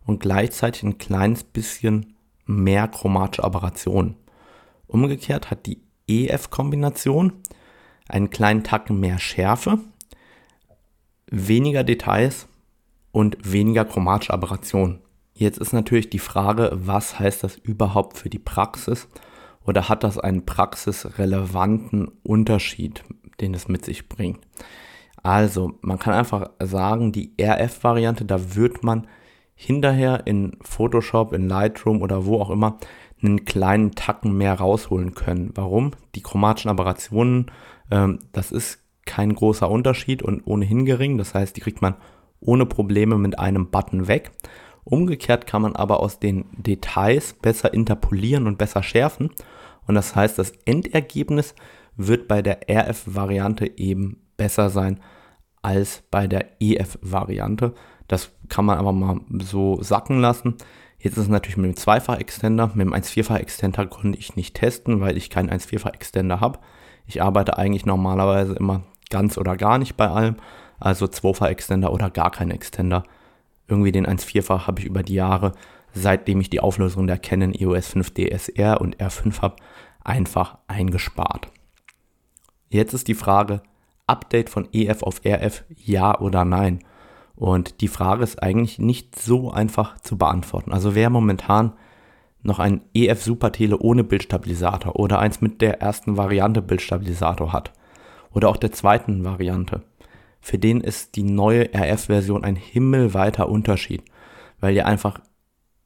und 0.05 0.21
gleichzeitig 0.21 0.83
ein 0.83 0.99
kleines 0.99 1.45
bisschen 1.45 2.15
mehr 2.47 2.89
chromatische 2.89 3.45
Aberration. 3.45 4.17
Umgekehrt 4.87 5.51
hat 5.51 5.67
die 5.67 5.81
EF-Kombination 6.09 7.33
einen 8.09 8.31
kleinen 8.31 8.65
Tacken 8.65 8.99
mehr 9.01 9.19
Schärfe, 9.19 9.79
weniger 11.31 11.85
Details 11.85 12.49
und 13.13 13.37
weniger 13.41 13.85
chromatische 13.85 14.33
Aberration. 14.33 15.01
Jetzt 15.35 15.59
ist 15.59 15.73
natürlich 15.73 16.11
die 16.11 16.19
Frage, 16.19 16.71
was 16.75 17.19
heißt 17.19 17.45
das 17.45 17.57
überhaupt 17.57 18.19
für 18.19 18.29
die 18.29 18.39
Praxis 18.39 19.09
oder 19.67 19.89
hat 19.89 20.05
das 20.05 20.19
einen 20.19 20.45
praxisrelevanten 20.45 22.11
Unterschied, 22.23 23.05
den 23.41 23.55
es 23.55 23.69
mit 23.69 23.85
sich 23.85 24.09
bringt? 24.09 24.41
Also, 25.23 25.79
man 25.83 25.99
kann 25.99 26.15
einfach 26.15 26.51
sagen, 26.61 27.13
die 27.13 27.33
RF-Variante, 27.41 28.25
da 28.25 28.57
wird 28.57 28.83
man 28.83 29.07
hinterher 29.55 30.27
in 30.27 30.57
Photoshop, 30.63 31.33
in 31.33 31.49
Lightroom 31.49 32.03
oder 32.03 32.27
wo 32.27 32.41
auch 32.41 32.51
immer 32.51 32.79
einen 33.23 33.45
kleinen 33.45 33.93
Tacken 33.93 34.37
mehr 34.37 34.55
rausholen 34.55 35.15
können. 35.15 35.53
Warum? 35.55 35.93
Die 36.17 36.23
chromatischen 36.23 36.71
Aberrationen, 36.71 37.51
ähm, 37.91 38.19
das 38.33 38.51
ist 38.51 38.81
kein 39.05 39.35
großer 39.35 39.71
Unterschied 39.71 40.23
und 40.23 40.47
ohnehin 40.47 40.85
gering. 40.85 41.19
Das 41.19 41.35
heißt, 41.35 41.57
die 41.57 41.61
kriegt 41.61 41.83
man 41.83 41.95
ohne 42.41 42.67
Probleme 42.67 43.19
mit 43.19 43.39
einem 43.39 43.71
Button 43.71 44.09
weg. 44.09 44.33
Umgekehrt 44.85 45.47
kann 45.47 45.63
man 45.63 45.77
aber 45.77 46.01
aus 46.01 46.19
den 46.19 46.47
Details 46.53 47.35
besser 47.35 47.73
interpolieren 47.73 48.47
und 48.47 48.59
besser 48.59 48.83
schärfen. 48.83 49.31
Und 49.87 49.95
das 49.95 50.17
heißt, 50.17 50.39
das 50.39 50.53
Endergebnis 50.65 51.55
wird 51.97 52.29
bei 52.29 52.43
der 52.43 52.69
RF-Variante 52.69 53.79
eben 53.79 54.23
besser 54.37 54.71
sein 54.71 55.01
als 55.63 56.03
bei 56.11 56.27
der 56.27 56.61
EF-Variante. 56.61 57.75
Das 58.09 58.33
kann 58.49 58.65
man 58.65 58.79
aber 58.79 58.93
mal 58.93 59.21
so 59.43 59.81
sacken 59.81 60.21
lassen. 60.21 60.57
Jetzt 60.99 61.17
ist 61.17 61.25
es 61.25 61.29
natürlich 61.29 61.57
mit 61.57 61.67
dem 61.67 61.77
Zweifach-Extender. 61.77 62.73
Mit 62.75 62.87
dem 62.87 62.95
1,4-Fach-Extender 62.95 63.87
konnte 63.87 64.19
ich 64.19 64.37
nicht 64.37 64.55
testen, 64.55 65.01
weil 65.01 65.17
ich 65.17 65.31
keinen 65.31 65.51
1,4-Fach-Extender 65.51 66.41
habe. 66.41 66.59
Ich 67.07 67.23
arbeite 67.23 67.59
eigentlich 67.59 67.87
normalerweise 67.87 68.55
immer 68.55 68.83
ganz 69.11 69.39
oder 69.39 69.57
gar 69.57 69.79
nicht 69.79 69.97
bei 69.97 70.09
allem. 70.09 70.37
Also 70.79 71.07
2-Fach-Extender 71.07 71.93
oder 71.93 72.11
gar 72.11 72.31
kein 72.31 72.51
Extender. 72.51 73.05
Irgendwie 73.69 73.93
den 73.93 74.07
1,4-Fach 74.07 74.67
habe 74.67 74.81
ich 74.81 74.87
über 74.87 75.03
die 75.03 75.15
Jahre, 75.15 75.53
seitdem 75.93 76.41
ich 76.41 76.51
die 76.51 76.61
Auflösung 76.61 77.07
der 77.07 77.19
Canon 77.19 77.55
EOS 77.55 77.89
5 77.89 78.13
DSR 78.15 78.81
und 78.81 78.97
R5 78.97 79.43
habe, 79.43 79.57
einfach 80.05 80.59
eingespart. 80.67 81.49
Jetzt 82.69 82.95
ist 82.95 83.09
die 83.09 83.15
Frage, 83.15 83.63
Update 84.07 84.51
von 84.51 84.69
EF 84.73 85.03
auf 85.03 85.25
RF, 85.25 85.65
ja 85.77 86.19
oder 86.19 86.45
nein? 86.45 86.81
Und 87.35 87.81
die 87.81 87.89
Frage 87.89 88.23
ist 88.25 88.43
eigentlich 88.43 88.79
nicht 88.79 89.19
so 89.19 89.51
einfach 89.51 89.99
zu 90.01 90.17
beantworten. 90.17 90.73
Also 90.73 90.95
wer 90.95 91.11
momentan 91.11 91.73
noch 92.43 92.59
ein 92.59 92.83
EF 92.95 93.23
Supertele 93.23 93.79
ohne 93.79 94.05
Bildstabilisator 94.05 94.97
oder 94.97 95.19
eins 95.19 95.41
mit 95.41 95.61
der 95.61 95.81
ersten 95.81 96.17
Variante 96.17 96.61
Bildstabilisator 96.61 97.53
hat 97.53 97.73
oder 98.33 98.49
auch 98.49 98.57
der 98.57 98.73
zweiten 98.73 99.25
Variante, 99.25 99.83
für 100.43 100.59
den 100.59 100.81
ist 100.81 101.15
die 101.15 101.23
neue 101.23 101.71
RF-Version 101.73 102.43
ein 102.43 102.57
himmelweiter 102.57 103.49
Unterschied, 103.49 104.03
weil 104.59 104.75
ihr 104.75 104.87
einfach, 104.87 105.21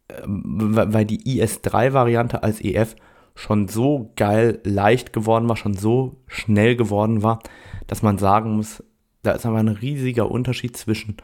äh, 0.09 0.23
weil 0.25 1.05
die 1.05 1.41
IS3-Variante 1.41 2.43
als 2.43 2.63
EF 2.63 2.97
schon 3.35 3.69
so 3.69 4.13
geil 4.17 4.61
leicht 4.65 5.13
geworden 5.13 5.47
war, 5.47 5.57
schon 5.57 5.75
so 5.75 6.23
schnell 6.27 6.75
geworden 6.75 7.23
war, 7.23 7.41
dass 7.87 8.03
man 8.03 8.17
sagen 8.17 8.57
muss, 8.57 8.83
da 9.23 9.33
ist 9.33 9.45
aber 9.45 9.59
ein 9.59 9.69
riesiger 9.69 10.31
Unterschied 10.31 10.75
zwischen 10.75 11.19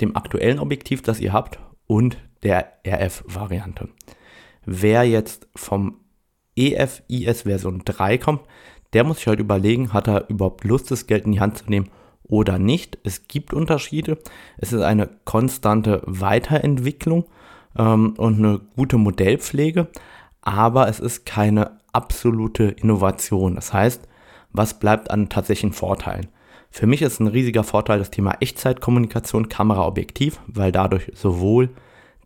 dem 0.00 0.16
aktuellen 0.16 0.58
Objektiv, 0.58 1.02
das 1.02 1.20
ihr 1.20 1.32
habt, 1.32 1.60
und 1.86 2.18
der 2.42 2.72
RF-Variante. 2.84 3.88
Wer 4.66 5.04
jetzt 5.04 5.48
vom 5.54 6.00
EF 6.56 7.02
IS 7.06 7.42
Version 7.42 7.82
3 7.84 8.18
kommt, 8.18 8.40
der 8.92 9.04
muss 9.04 9.18
sich 9.18 9.28
halt 9.28 9.38
überlegen, 9.38 9.92
hat 9.92 10.08
er 10.08 10.28
überhaupt 10.28 10.64
Lust, 10.64 10.90
das 10.90 11.06
Geld 11.06 11.26
in 11.26 11.32
die 11.32 11.40
Hand 11.40 11.58
zu 11.58 11.70
nehmen 11.70 11.90
oder 12.30 12.58
nicht. 12.58 12.98
Es 13.04 13.28
gibt 13.28 13.52
Unterschiede. 13.52 14.18
Es 14.56 14.72
ist 14.72 14.82
eine 14.82 15.08
konstante 15.24 16.02
Weiterentwicklung 16.06 17.26
ähm, 17.76 18.14
und 18.16 18.38
eine 18.38 18.60
gute 18.76 18.96
Modellpflege, 18.96 19.88
aber 20.42 20.88
es 20.88 21.00
ist 21.00 21.26
keine 21.26 21.78
absolute 21.92 22.64
Innovation. 22.64 23.56
Das 23.56 23.72
heißt, 23.72 24.08
was 24.52 24.78
bleibt 24.78 25.10
an 25.10 25.28
tatsächlichen 25.28 25.72
Vorteilen? 25.72 26.28
Für 26.70 26.86
mich 26.86 27.02
ist 27.02 27.20
ein 27.20 27.26
riesiger 27.26 27.64
Vorteil 27.64 27.98
das 27.98 28.10
Thema 28.10 28.36
Echtzeitkommunikation 28.40 29.48
Kameraobjektiv, 29.48 30.40
weil 30.46 30.70
dadurch 30.70 31.10
sowohl 31.14 31.70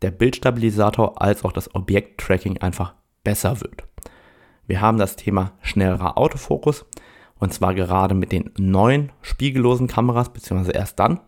der 0.02 0.10
Bildstabilisator 0.10 1.20
als 1.22 1.44
auch 1.44 1.52
das 1.52 1.74
Objekttracking 1.74 2.58
einfach 2.58 2.94
besser 3.24 3.62
wird. 3.62 3.84
Wir 4.66 4.82
haben 4.82 4.98
das 4.98 5.16
Thema 5.16 5.52
schnellerer 5.62 6.18
Autofokus 6.18 6.84
und 7.38 7.52
zwar 7.52 7.74
gerade 7.74 8.14
mit 8.14 8.32
den 8.32 8.50
neuen 8.58 9.12
spiegellosen 9.22 9.88
Kameras, 9.88 10.32
beziehungsweise 10.32 10.72
erst 10.72 10.98
dann. 10.98 11.20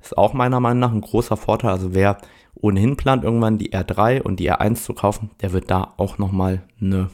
Ist 0.00 0.16
auch 0.16 0.32
meiner 0.32 0.60
Meinung 0.60 0.80
nach 0.80 0.92
ein 0.92 1.02
großer 1.02 1.36
Vorteil. 1.36 1.70
Also 1.70 1.94
wer 1.94 2.18
ohnehin 2.54 2.96
plant, 2.96 3.24
irgendwann 3.24 3.58
die 3.58 3.72
R3 3.72 4.22
und 4.22 4.40
die 4.40 4.50
R1 4.50 4.76
zu 4.76 4.94
kaufen, 4.94 5.30
der 5.42 5.52
wird 5.52 5.70
da 5.70 5.94
auch 5.96 6.18
nochmal 6.18 6.62
eine 6.80 7.10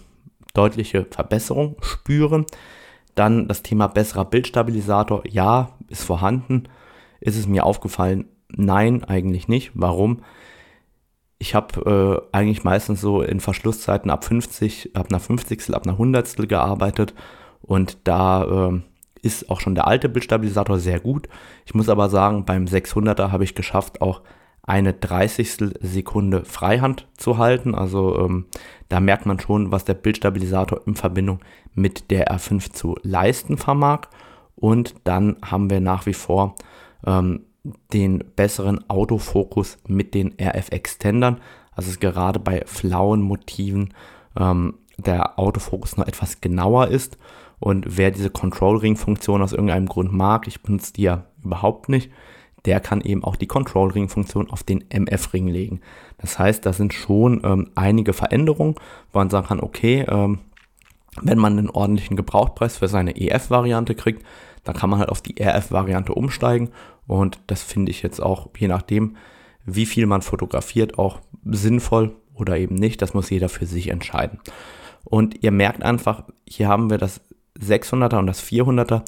deutliche 0.54 1.06
Verbesserung 1.10 1.76
spüren. 1.80 2.46
Dann 3.14 3.48
das 3.48 3.62
Thema 3.62 3.88
besserer 3.88 4.24
Bildstabilisator. 4.24 5.22
Ja, 5.28 5.70
ist 5.88 6.04
vorhanden. 6.04 6.64
Ist 7.20 7.36
es 7.36 7.46
mir 7.46 7.64
aufgefallen? 7.64 8.26
Nein, 8.48 9.04
eigentlich 9.04 9.48
nicht. 9.48 9.72
Warum? 9.74 10.22
Ich 11.38 11.54
habe 11.54 12.28
äh, 12.32 12.36
eigentlich 12.36 12.64
meistens 12.64 13.00
so 13.00 13.22
in 13.22 13.40
Verschlusszeiten 13.40 14.10
ab 14.10 14.24
50, 14.24 14.94
ab 14.94 15.08
einer 15.10 15.20
50. 15.20 15.74
ab 15.74 15.86
einer 15.86 15.98
Hundertstel 15.98 16.46
gearbeitet 16.46 17.14
und 17.66 17.98
da 18.04 18.70
äh, 18.70 18.80
ist 19.22 19.50
auch 19.50 19.60
schon 19.60 19.74
der 19.74 19.86
alte 19.86 20.08
Bildstabilisator 20.08 20.78
sehr 20.78 21.00
gut. 21.00 21.28
Ich 21.64 21.74
muss 21.74 21.88
aber 21.88 22.08
sagen, 22.08 22.44
beim 22.44 22.64
600er 22.64 23.32
habe 23.32 23.44
ich 23.44 23.54
geschafft, 23.54 24.00
auch 24.00 24.22
eine 24.62 24.92
30. 24.92 25.74
Sekunde 25.80 26.44
Freihand 26.44 27.06
zu 27.16 27.38
halten. 27.38 27.74
Also 27.74 28.18
ähm, 28.18 28.46
da 28.88 29.00
merkt 29.00 29.26
man 29.26 29.38
schon, 29.38 29.70
was 29.72 29.84
der 29.84 29.94
Bildstabilisator 29.94 30.80
in 30.86 30.96
Verbindung 30.96 31.40
mit 31.74 32.10
der 32.10 32.32
R5 32.32 32.72
zu 32.72 32.96
leisten 33.02 33.58
vermag. 33.58 34.08
Und 34.56 34.94
dann 35.04 35.36
haben 35.44 35.70
wir 35.70 35.80
nach 35.80 36.06
wie 36.06 36.14
vor 36.14 36.56
ähm, 37.06 37.44
den 37.92 38.24
besseren 38.36 38.88
Autofokus 38.88 39.78
mit 39.86 40.14
den 40.14 40.34
RF-Extendern. 40.40 41.40
Also 41.72 41.90
es 41.90 42.00
gerade 42.00 42.40
bei 42.40 42.62
flauen 42.66 43.22
Motiven 43.22 43.94
ähm, 44.38 44.74
der 44.96 45.38
Autofokus 45.38 45.96
noch 45.96 46.06
etwas 46.06 46.40
genauer 46.40 46.88
ist. 46.88 47.18
Und 47.58 47.96
wer 47.96 48.10
diese 48.10 48.30
Control-Ring-Funktion 48.30 49.42
aus 49.42 49.52
irgendeinem 49.52 49.86
Grund 49.86 50.12
mag, 50.12 50.46
ich 50.46 50.62
benutze 50.62 50.92
die 50.92 51.02
ja 51.02 51.24
überhaupt 51.42 51.88
nicht, 51.88 52.10
der 52.66 52.80
kann 52.80 53.00
eben 53.00 53.24
auch 53.24 53.36
die 53.36 53.46
Control-Ring-Funktion 53.46 54.50
auf 54.50 54.62
den 54.62 54.84
MF-Ring 54.90 55.46
legen. 55.46 55.80
Das 56.18 56.38
heißt, 56.38 56.66
da 56.66 56.72
sind 56.72 56.92
schon 56.92 57.40
ähm, 57.44 57.70
einige 57.74 58.12
Veränderungen, 58.12 58.74
wo 59.12 59.20
man 59.20 59.30
sagen 59.30 59.46
kann, 59.46 59.60
okay, 59.60 60.04
ähm, 60.08 60.40
wenn 61.22 61.38
man 61.38 61.58
einen 61.58 61.70
ordentlichen 61.70 62.16
Gebrauchpreis 62.16 62.76
für 62.76 62.88
seine 62.88 63.16
EF-Variante 63.16 63.94
kriegt, 63.94 64.24
dann 64.64 64.76
kann 64.76 64.90
man 64.90 64.98
halt 64.98 65.08
auf 65.08 65.22
die 65.22 65.40
RF-Variante 65.40 66.12
umsteigen. 66.12 66.70
Und 67.06 67.38
das 67.46 67.62
finde 67.62 67.90
ich 67.90 68.02
jetzt 68.02 68.20
auch, 68.20 68.48
je 68.58 68.68
nachdem, 68.68 69.16
wie 69.64 69.86
viel 69.86 70.06
man 70.06 70.22
fotografiert, 70.22 70.98
auch 70.98 71.20
sinnvoll 71.44 72.16
oder 72.34 72.58
eben 72.58 72.74
nicht. 72.74 73.00
Das 73.00 73.14
muss 73.14 73.30
jeder 73.30 73.48
für 73.48 73.66
sich 73.66 73.88
entscheiden. 73.88 74.40
Und 75.04 75.42
ihr 75.44 75.52
merkt 75.52 75.84
einfach, 75.84 76.24
hier 76.48 76.68
haben 76.68 76.90
wir 76.90 76.98
das 76.98 77.20
600er 77.58 78.18
und 78.18 78.26
das 78.26 78.42
400er, 78.42 79.02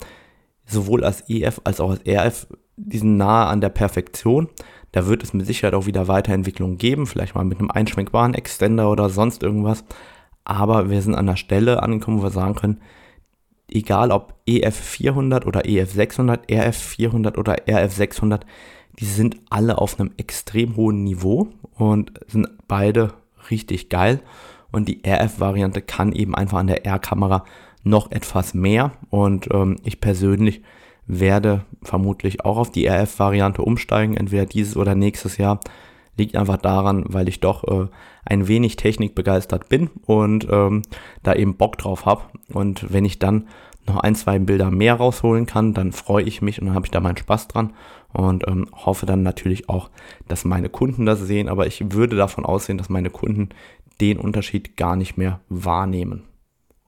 sowohl 0.65 1.05
als 1.05 1.29
EF 1.29 1.61
als 1.65 1.81
auch 1.81 1.91
als 1.91 2.07
RF, 2.07 2.47
die 2.77 2.99
sind 2.99 3.17
nahe 3.17 3.47
an 3.47 3.61
der 3.61 3.71
Perfektion. 3.71 4.49
Da 4.93 5.07
wird 5.07 5.23
es 5.23 5.35
mit 5.35 5.47
Sicherheit 5.47 5.75
auch 5.75 5.87
wieder 5.87 6.09
Weiterentwicklungen 6.09 6.79
geben, 6.79 7.07
vielleicht 7.07 7.35
mal 7.35 7.45
mit 7.45 7.59
einem 7.59 7.71
einschwenkbaren 7.71 8.35
Extender 8.35 8.91
oder 8.91 9.11
sonst 9.11 9.43
irgendwas. 9.43 9.85
Aber 10.45 10.89
wir 10.89 11.03
sind 11.03 11.15
an 11.15 11.27
der 11.27 11.37
Stelle 11.37 11.83
angekommen, 11.83 12.19
wo 12.19 12.23
wir 12.23 12.31
sagen 12.31 12.55
können, 12.55 12.81
egal 13.71 14.11
ob 14.11 14.35
EF400 14.49 15.45
oder 15.47 15.61
EF600, 15.61 16.49
RF400 16.49 17.37
oder 17.37 17.57
RF600, 17.67 18.41
die 18.99 19.05
sind 19.05 19.37
alle 19.51 19.79
auf 19.79 20.01
einem 20.01 20.13
extrem 20.17 20.77
hohen 20.77 21.05
Niveau 21.05 21.49
und 21.75 22.13
sind 22.27 22.49
beide 22.67 23.13
richtig 23.51 23.89
geil. 23.91 24.21
Und 24.71 24.89
die 24.89 25.03
RF-Variante 25.07 25.83
kann 25.83 26.13
eben 26.13 26.35
einfach 26.35 26.59
an 26.59 26.67
der 26.67 26.85
R-Kamera 26.85 27.45
noch 27.83 28.11
etwas 28.11 28.55
mehr. 28.55 28.93
Und 29.11 29.49
ähm, 29.53 29.77
ich 29.85 30.01
persönlich 30.01 30.63
werde 31.07 31.65
vermutlich 31.83 32.45
auch 32.45 32.59
auf 32.59 32.71
die 32.71 32.87
RF-Variante 32.87 33.63
umsteigen, 33.63 34.17
entweder 34.17 34.47
dieses 34.47 34.77
oder 34.77 34.95
nächstes 34.95 35.39
Jahr. 35.39 35.61
Liegt 36.17 36.37
einfach 36.37 36.59
daran, 36.59 37.05
weil 37.09 37.29
ich 37.29 37.41
doch 37.41 37.65
äh, 37.65 37.87
ein 38.25 38.49
wenig 38.49 38.77
technikbegeistert 38.77 39.69
bin 39.69 39.89
und 40.05 40.47
ähm, 40.51 40.83
da 41.23 41.35
eben 41.35 41.57
Bock 41.57 41.79
drauf 41.79 42.07
habe. 42.07 42.23
Und 42.53 42.93
wenn 42.93 43.05
ich 43.05 43.19
dann 43.19 43.47
noch 43.87 43.99
ein, 43.99 44.15
zwei 44.15 44.39
Bilder 44.39 44.71
mehr 44.71 44.95
rausholen 44.95 45.47
kann, 45.47 45.75
dann 45.75 45.93
freue 45.93 46.25
ich 46.25 46.43
mich 46.43 46.61
und 46.61 46.67
dann 46.67 46.75
habe 46.75 46.87
ich 46.87 46.91
da 46.91 47.01
meinen 47.01 47.17
Spaß 47.17 47.49
dran 47.49 47.73
und 48.13 48.47
ähm, 48.47 48.67
hoffe 48.73 49.07
dann 49.07 49.23
natürlich 49.23 49.69
auch, 49.69 49.91
dass 50.27 50.45
meine 50.45 50.69
Kunden 50.69 51.07
das 51.07 51.21
sehen. 51.21 51.49
Aber 51.49 51.67
ich 51.67 51.93
würde 51.93 52.17
davon 52.17 52.45
ausgehen, 52.45 52.79
dass 52.79 52.89
meine 52.89 53.11
Kunden 53.11 53.51
den 54.01 54.19
Unterschied 54.19 54.77
gar 54.77 54.97
nicht 54.97 55.17
mehr 55.17 55.41
wahrnehmen. 55.49 56.25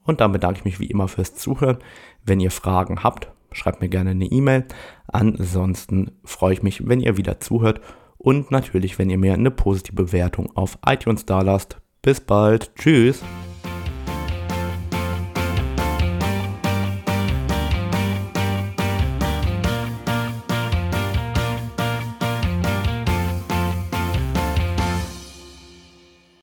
Und 0.03 0.21
dann 0.21 0.31
bedanke 0.31 0.59
ich 0.59 0.65
mich 0.65 0.79
wie 0.79 0.87
immer 0.87 1.07
fürs 1.07 1.35
Zuhören. 1.35 1.77
Wenn 2.23 2.39
ihr 2.39 2.51
Fragen 2.51 3.03
habt, 3.03 3.31
schreibt 3.51 3.81
mir 3.81 3.89
gerne 3.89 4.11
eine 4.11 4.25
E-Mail. 4.25 4.65
Ansonsten 5.07 6.11
freue 6.23 6.53
ich 6.53 6.63
mich, 6.63 6.87
wenn 6.87 7.01
ihr 7.01 7.17
wieder 7.17 7.39
zuhört 7.39 7.81
und 8.17 8.51
natürlich, 8.51 8.99
wenn 8.99 9.09
ihr 9.09 9.17
mir 9.17 9.33
eine 9.33 9.51
positive 9.51 9.95
Bewertung 9.95 10.55
auf 10.55 10.77
iTunes 10.85 11.25
da 11.25 11.41
lasst. 11.41 11.77
Bis 12.01 12.19
bald. 12.19 12.75
Tschüss. 12.75 13.21